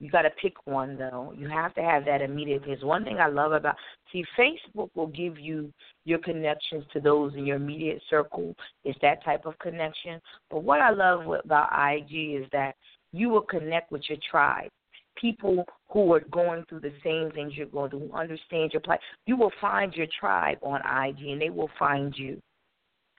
[0.00, 1.34] You got to pick one though.
[1.36, 2.64] You have to have that immediate.
[2.64, 3.76] Because one thing I love about
[4.10, 5.72] see Facebook will give you
[6.04, 8.54] your connections to those in your immediate circle.
[8.82, 10.20] It's that type of connection.
[10.50, 12.76] But what I love about IG is that
[13.12, 14.70] you will connect with your tribe,
[15.16, 19.00] people who are going through the same things you're going through, who understand your plight.
[19.26, 22.40] You will find your tribe on IG, and they will find you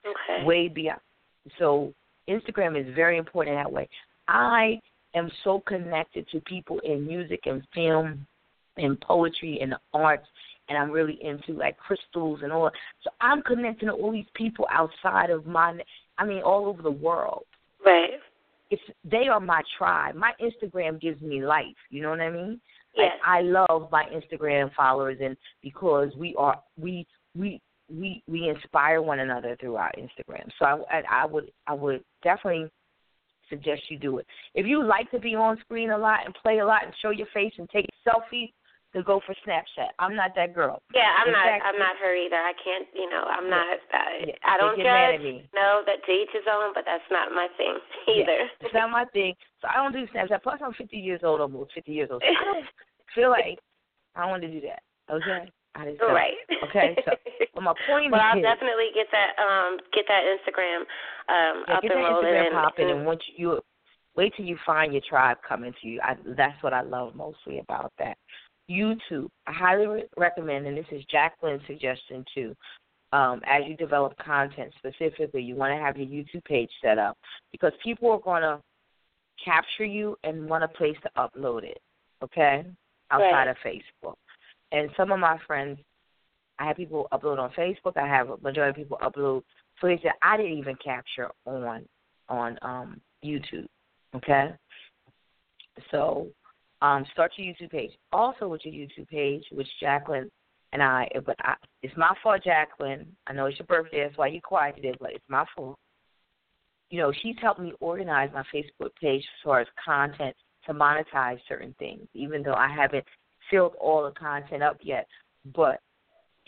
[0.04, 0.44] okay.
[0.44, 1.00] way beyond.
[1.58, 1.92] So
[2.28, 3.88] Instagram is very important that way.
[4.28, 4.80] I
[5.14, 8.26] am so connected to people in music and film
[8.76, 10.26] and poetry and the arts
[10.68, 12.70] and I'm really into like crystals and all.
[13.02, 15.78] So I'm connecting to all these people outside of my
[16.18, 17.44] I mean all over the world.
[17.84, 18.10] Right.
[18.70, 20.14] It's they are my tribe.
[20.14, 22.60] My Instagram gives me life, you know what I mean?
[22.96, 23.12] Yes.
[23.12, 27.06] Like I love my Instagram followers and because we are we
[27.36, 27.60] we
[27.92, 30.48] we we inspire one another through our Instagram.
[30.58, 32.70] So I, I I would I would definitely
[33.48, 34.26] suggest you do it.
[34.54, 37.10] If you like to be on screen a lot and play a lot and show
[37.10, 38.50] your face and take selfies,
[38.92, 39.96] to go for Snapchat.
[39.98, 40.82] I'm not that girl.
[40.94, 41.46] Yeah, I'm In not.
[41.64, 42.36] I'm not her either.
[42.36, 42.86] I can't.
[42.94, 43.78] You know, I'm not.
[43.92, 45.24] Uh, yeah, I don't get mad at judge.
[45.24, 45.48] me.
[45.54, 47.78] No, that to each his own, but that's not my thing
[48.08, 48.44] either.
[48.44, 49.34] Yeah, it's not my thing.
[49.60, 50.42] So I don't do Snapchat.
[50.42, 52.22] Plus, I'm 50 years old, almost 50 years old.
[52.22, 52.66] So I don't
[53.14, 53.58] feel like
[54.14, 54.82] I don't want to do that.
[55.10, 55.50] Okay.
[55.74, 56.14] I just don't.
[56.14, 56.36] right.
[56.68, 56.96] Okay.
[57.04, 57.12] So,
[57.54, 59.40] but my point well, is, I'll definitely get that.
[59.40, 60.80] Um, get that Instagram
[61.28, 62.26] um yeah, up get and that rolling.
[62.26, 63.60] Instagram and, popping, and and once you
[64.16, 66.00] wait till you find your tribe coming to you.
[66.02, 68.16] I, that's what I love mostly about that.
[68.70, 72.54] YouTube, I highly re- recommend, and this is Jacqueline's suggestion too.
[73.12, 77.18] Um, as you develop content specifically, you want to have your YouTube page set up
[77.50, 78.60] because people are going to
[79.44, 81.78] capture you and want a place to upload it.
[82.22, 82.64] Okay,
[83.10, 83.48] outside Right.
[83.48, 84.14] of Facebook.
[84.72, 85.78] And some of my friends,
[86.58, 87.96] I have people upload on Facebook.
[87.96, 89.42] I have a majority of people upload
[89.80, 91.84] footage that I didn't even capture on
[92.28, 93.66] on um, YouTube.
[94.16, 94.50] Okay,
[95.90, 96.28] so
[96.80, 97.92] um, start your YouTube page.
[98.12, 100.30] Also, with your YouTube page, which Jacqueline
[100.72, 103.06] and I, but I, it's my fault, Jacqueline.
[103.26, 105.76] I know it's your birthday, that's why you're quiet today, but it's my fault.
[106.90, 111.38] You know, she's helped me organize my Facebook page as far as content to monetize
[111.48, 113.04] certain things, even though I haven't
[113.52, 115.06] filled all the content up yet.
[115.54, 115.78] But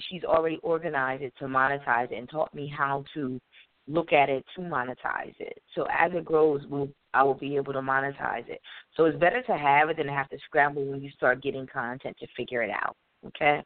[0.00, 3.40] she's already organized it to monetize it and taught me how to
[3.86, 5.60] look at it to monetize it.
[5.74, 8.60] So as it grows, we'll, I will be able to monetize it.
[8.96, 12.16] So it's better to have it than have to scramble when you start getting content
[12.18, 12.96] to figure it out.
[13.26, 13.62] Okay.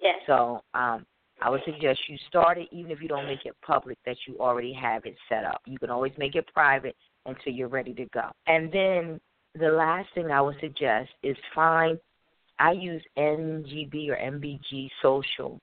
[0.00, 0.16] yes.
[0.26, 1.06] So um,
[1.40, 4.36] I would suggest you start it, even if you don't make it public, that you
[4.38, 5.62] already have it set up.
[5.66, 8.30] You can always make it private until you're ready to go.
[8.46, 9.20] And then
[9.58, 11.98] the last thing I would suggest is find.
[12.58, 15.58] I use NGB or MBG Social.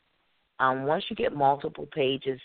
[0.60, 2.39] Um, once you get multiple pages,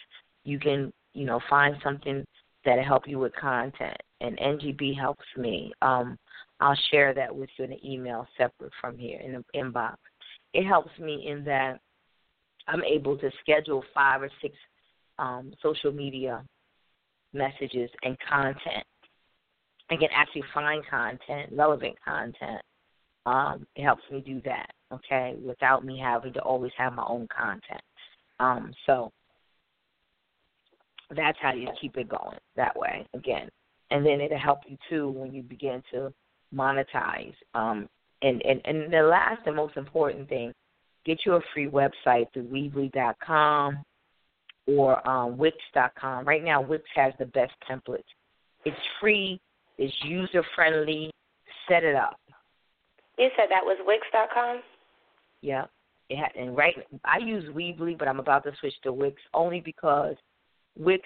[0.44, 2.24] you can you know find something
[2.64, 3.96] that'll help you with content.
[4.20, 5.72] And NGB helps me.
[5.82, 6.16] Um,
[6.60, 9.96] I'll share that with you in an email separate from here in the inbox.
[10.54, 11.78] It helps me in that
[12.66, 14.54] I'm able to schedule five or six
[15.18, 16.42] um, social media
[17.32, 18.84] messages and content.
[19.90, 22.60] I can actually find content, relevant content.
[23.26, 27.26] Um, it helps me do that, okay, without me having to always have my own
[27.36, 27.82] content.
[28.38, 29.12] Um, so
[31.14, 33.48] that's how you keep it going that way again.
[33.90, 36.12] And then it'll help you too when you begin to
[36.54, 37.34] monetize.
[37.54, 37.88] Um,
[38.22, 40.52] and, and, and the last and most important thing,
[41.04, 43.82] get you a free website through Weebly.com
[44.66, 46.24] or um, Wix.com.
[46.24, 48.04] Right now, Wix has the best templates.
[48.64, 49.40] It's free,
[49.78, 51.10] it's user friendly.
[51.68, 52.20] Set it up.
[53.18, 54.60] You said that was Wix.com.
[55.40, 55.64] Yeah.
[56.08, 59.60] It ha- and right, I use Weebly, but I'm about to switch to Wix only
[59.60, 60.14] because
[60.78, 61.02] Wix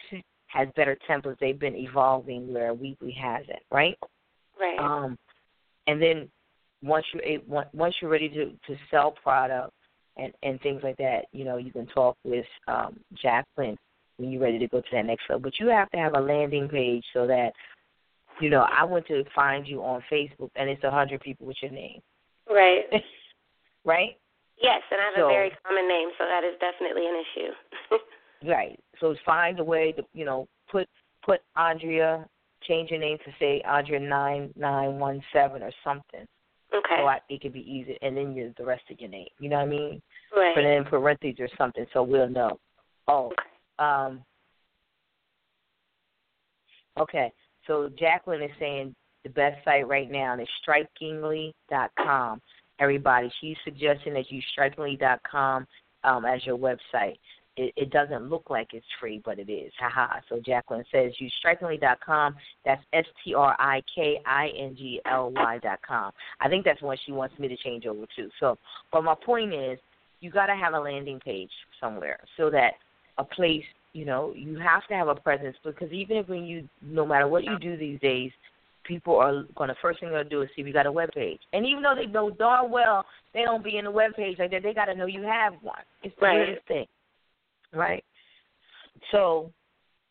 [0.48, 1.38] has better templates.
[1.38, 3.96] They've been evolving where Weebly hasn't, right?
[4.61, 4.78] Right.
[4.78, 5.16] Um,
[5.86, 6.28] and then
[6.82, 9.72] once you're once you're ready to to sell product
[10.16, 13.78] and and things like that, you know, you can talk with um, Jacqueline
[14.16, 15.42] when you're ready to go to that next level.
[15.42, 17.52] But you have to have a landing page so that
[18.41, 21.57] you know I went to find you on Facebook and it's a hundred people with
[21.62, 22.01] your name,
[22.49, 22.84] right.
[23.84, 24.16] right?
[24.62, 27.97] Yes, and I have So- a very common name, so that is definitely an issue.
[28.43, 28.80] Right.
[29.01, 30.88] So find a way to you know put
[31.22, 32.26] put Andrea
[32.62, 36.26] change your name to say Andrea nine nine one seven or something.
[36.74, 36.97] okay.
[36.97, 39.28] So I, it could be easy, and then you the rest of your name.
[39.41, 40.03] You know what I mean?
[40.34, 40.55] right.
[40.55, 42.59] Put it in parentheses or something, so we'll know.
[43.09, 43.30] Oh,
[43.78, 44.24] um,
[46.99, 47.30] okay.
[47.70, 52.42] So Jacqueline is saying the best site right now is strikingly.com.
[52.80, 55.68] Everybody, she's suggesting that you strikingly.com
[56.02, 57.16] um, as your website.
[57.56, 59.70] It, it doesn't look like it's free, but it is.
[59.78, 60.18] Haha.
[60.28, 62.34] So Jacqueline says use strikingly.com.
[62.64, 66.10] That's S T R I K I N G L Y.com.
[66.40, 68.28] I think that's what she wants me to change over to.
[68.40, 68.58] So,
[68.90, 69.78] but my point is,
[70.20, 71.50] you got to have a landing page
[71.80, 72.72] somewhere so that
[73.18, 76.68] a place, you know, you have to have a presence because even if when you,
[76.82, 78.30] no matter what you do these days,
[78.84, 80.86] people are going to first thing they're going to do is see if you got
[80.86, 81.41] a web page.
[81.53, 84.51] And even though they know darn well they don't be in the web page like
[84.51, 85.82] that, they got to know you have one.
[86.03, 86.38] It's the Right.
[86.38, 86.86] weirdest thing,
[87.72, 88.05] right?
[89.11, 89.53] So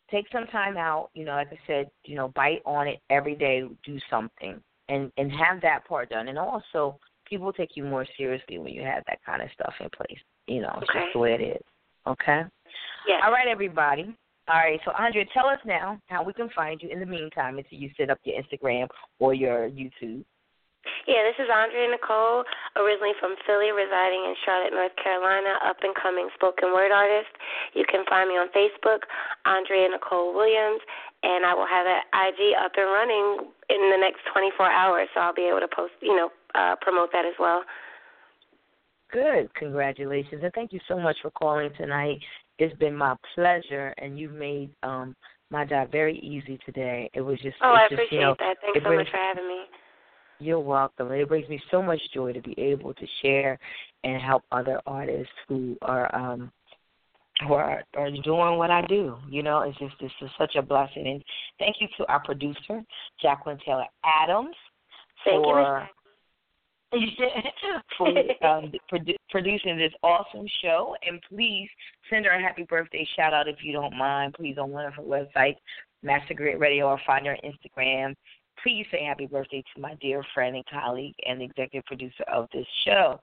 [0.09, 1.09] take some time out.
[1.13, 3.67] You know, like I said, you know, bite on it every day.
[3.83, 6.27] Do something and and have that part done.
[6.27, 9.89] And also, people take you more seriously when you have that kind of stuff in
[9.89, 10.19] place.
[10.47, 11.63] You know, it's just the way it is.
[12.07, 12.43] Okay.
[13.07, 13.21] Yes.
[13.23, 14.15] All right, everybody.
[14.49, 17.59] All right, so Andrea, tell us now how we can find you in the meantime
[17.59, 18.87] until you set up your Instagram
[19.19, 20.25] or your YouTube.
[21.05, 22.43] Yeah, this is Andrea Nicole,
[22.73, 27.29] originally from Philly, residing in Charlotte, North Carolina, up and coming spoken word artist.
[27.73, 29.05] You can find me on Facebook,
[29.45, 30.81] Andrea Nicole Williams,
[31.21, 35.19] and I will have that IG up and running in the next 24 hours, so
[35.19, 37.61] I'll be able to post, you know, uh, promote that as well.
[39.11, 39.53] Good.
[39.55, 40.41] Congratulations.
[40.43, 42.21] And thank you so much for calling tonight.
[42.59, 45.15] It's been my pleasure, and you've made um,
[45.49, 47.09] my job very easy today.
[47.13, 47.55] It was just.
[47.63, 48.57] Oh, I just, appreciate you know, that.
[48.61, 49.61] Thanks so brings, much for having me.
[50.39, 51.11] You're welcome.
[51.11, 53.57] It brings me so much joy to be able to share
[54.03, 56.51] and help other artists who are um
[57.47, 59.15] who are, are doing what I do.
[59.29, 61.07] You know, it's just this is such a blessing.
[61.07, 61.23] And
[61.57, 62.83] thank you to our producer,
[63.21, 64.55] Jacqueline Taylor Adams,
[65.23, 65.87] Thank for you,
[67.97, 68.07] for
[68.45, 70.95] um, produ- producing this awesome show.
[71.07, 71.69] And please
[72.09, 74.33] send her a happy birthday shout out if you don't mind.
[74.33, 75.57] Please on one of her websites,
[76.03, 78.15] Master Griot Radio, or find her on Instagram.
[78.63, 82.67] Please say happy birthday to my dear friend and colleague and executive producer of this
[82.85, 83.19] show.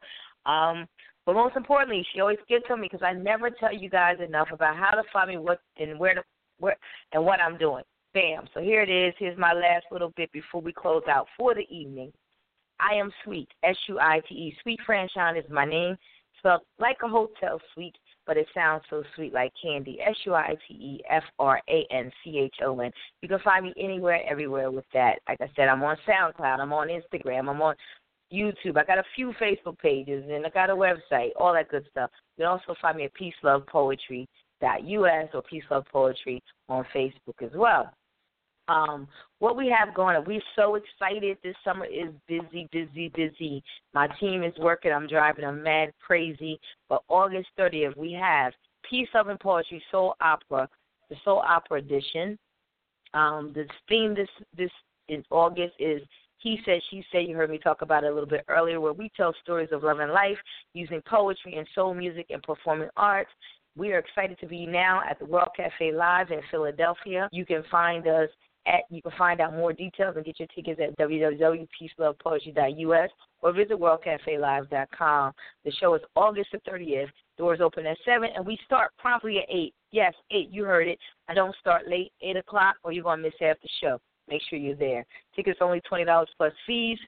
[0.46, 0.86] Um,
[1.26, 4.48] but most importantly, she always gets on me because I never tell you guys enough
[4.52, 6.22] about how to find me, what and where to
[6.58, 6.76] where
[7.12, 7.82] and what I'm doing.
[8.14, 8.46] Bam.
[8.54, 9.12] So here it is.
[9.18, 12.12] Here's my last little bit before we close out for the evening.
[12.80, 14.56] I am Suite, S U I T E.
[14.62, 15.96] Suite Franchon is my name,
[16.38, 17.96] spelled like a hotel suite,
[18.26, 19.98] but it sounds so sweet like candy.
[20.00, 22.90] S U I T E F R A N C H O N.
[23.22, 25.18] You can find me anywhere, everywhere with that.
[25.28, 27.74] Like I said, I'm on SoundCloud, I'm on Instagram, I'm on
[28.32, 28.76] YouTube.
[28.76, 32.10] I got a few Facebook pages, and I got a website, all that good stuff.
[32.36, 34.28] You can also find me at Peace Love Poetry
[34.62, 37.90] us or Peace Love Poetry on Facebook as well.
[38.68, 39.06] Um,
[39.38, 41.38] what we have going on, we're so excited.
[41.42, 43.62] This summer is busy, busy, busy.
[43.94, 44.92] My team is working.
[44.92, 46.58] I'm driving them mad crazy.
[46.88, 48.52] But August 30th, we have
[48.88, 50.68] Peace, Love, and Poetry Soul Opera,
[51.10, 52.38] the Soul Opera edition.
[53.14, 54.70] Um, the theme this this
[55.08, 56.02] in August is
[56.38, 58.92] he said, she said, you heard me talk about it a little bit earlier, where
[58.92, 60.36] we tell stories of love and life
[60.74, 63.30] using poetry and soul music and performing arts.
[63.76, 67.28] We are excited to be now at the World Cafe Live in Philadelphia.
[67.32, 68.28] You can find us
[68.66, 73.10] at, you can find out more details and get your tickets at www.peacelovepoetry.us
[73.40, 75.32] or visit worldcafelive.com.
[75.64, 77.08] The show is August the 30th.
[77.38, 79.72] Doors open at 7, and we start promptly at 8.
[79.92, 80.98] Yes, 8, you heard it.
[81.28, 84.00] I don't start late, 8 o'clock, or you're going to miss half the show.
[84.28, 85.06] Make sure you're there.
[85.34, 86.98] Tickets only $20 plus fees.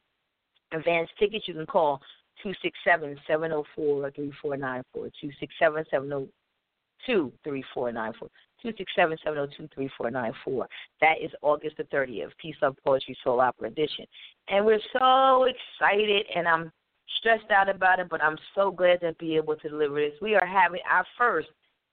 [0.72, 2.00] Advance tickets, you can call
[2.42, 5.10] 267 704 3494.
[5.20, 8.28] 267 702 3494.
[8.64, 10.66] 267-702-3494.
[11.00, 14.06] That is August the 30th, Peace Love Poetry Soul Opera Edition.
[14.48, 16.72] And we're so excited, and I'm
[17.18, 20.12] stressed out about it, but I'm so glad to be able to deliver this.
[20.20, 21.48] We are having our first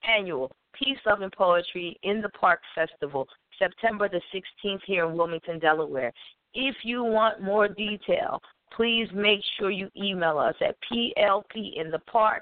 [0.08, 5.60] annual Peace, Love, and Poetry in the Park Festival, September the 16th here in Wilmington,
[5.60, 6.12] Delaware.
[6.54, 8.42] If you want more detail,
[8.76, 12.42] please make sure you email us at plpinthepark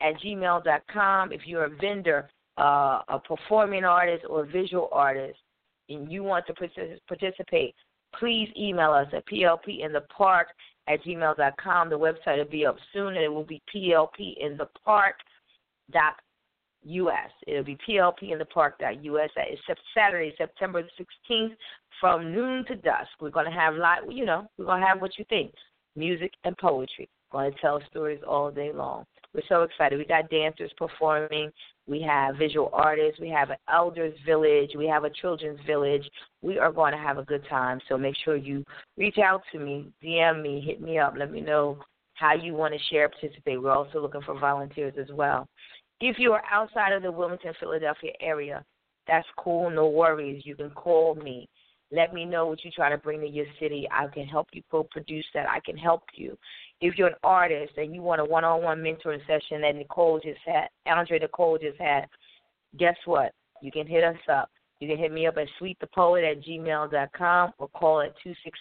[0.00, 1.32] at gmail.com.
[1.32, 2.28] If you're a vendor,
[2.58, 5.38] uh, a performing artist, or visual artist,
[5.88, 6.54] and you want to
[7.08, 7.74] participate,
[8.18, 10.44] please email us at plpinthepark
[10.88, 11.90] at gmail.com.
[11.90, 16.14] The website will be up soon, and it will be plpinthepark.com
[16.84, 17.30] U.S.
[17.46, 19.30] It'll be PLP in the park.us.
[19.36, 19.58] That is
[19.94, 21.54] Saturday, September the 16th
[22.00, 23.08] from noon to dusk.
[23.20, 25.52] We're going to have live, you know, we're going to have what you think
[25.96, 27.08] music and poetry.
[27.30, 29.04] Going to tell stories all day long.
[29.34, 29.98] We're so excited.
[29.98, 31.50] We got dancers performing.
[31.88, 33.20] We have visual artists.
[33.20, 34.70] We have an elders village.
[34.76, 36.08] We have a children's village.
[36.40, 37.80] We are going to have a good time.
[37.88, 38.64] So make sure you
[38.96, 41.78] reach out to me, DM me, hit me up, let me know
[42.14, 43.60] how you want to share, participate.
[43.60, 45.48] We're also looking for volunteers as well.
[46.00, 48.64] If you are outside of the Wilmington, Philadelphia area,
[49.08, 50.42] that's cool, no worries.
[50.44, 51.48] You can call me.
[51.90, 53.86] Let me know what you're trying to bring to your city.
[53.90, 55.48] I can help you co-produce that.
[55.48, 56.38] I can help you.
[56.82, 60.66] If you're an artist and you want a one-on-one mentoring session that Nicole just had,
[60.84, 62.06] Andrea Nicole just had,
[62.76, 63.32] guess what?
[63.62, 64.50] You can hit us up.
[64.80, 68.16] You can hit me up at sweetthepoet at gmail.com or call at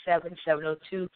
[0.08, 1.10] 267-702-3494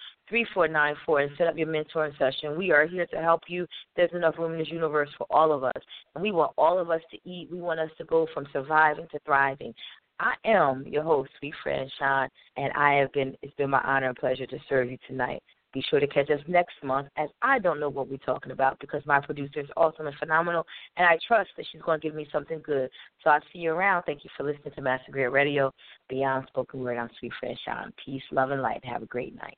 [1.21, 2.57] and set up your mentoring session.
[2.57, 3.67] We are here to help you.
[3.95, 5.79] There's enough room in this universe for all of us.
[6.15, 7.49] And we want all of us to eat.
[7.51, 9.75] We want us to go from surviving to thriving.
[10.19, 14.17] I am your host, Suite Franchon, and I have been it's been my honor and
[14.17, 15.43] pleasure to serve you tonight.
[15.75, 18.79] Be sure to catch us next month as I don't know what we're talking about
[18.79, 20.65] because my producer is awesome and phenomenal,
[20.95, 22.89] and I trust that she's going to give me something good.
[23.21, 24.03] So I'll see you around.
[24.03, 25.73] Thank you for listening to Master Griot Radio,
[26.07, 26.97] Beyond Spoken Word.
[26.97, 27.91] I'm Suite Franchon.
[28.05, 28.85] Peace, love, and light.
[28.85, 29.57] Have a great night.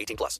[0.01, 0.39] 18 plus.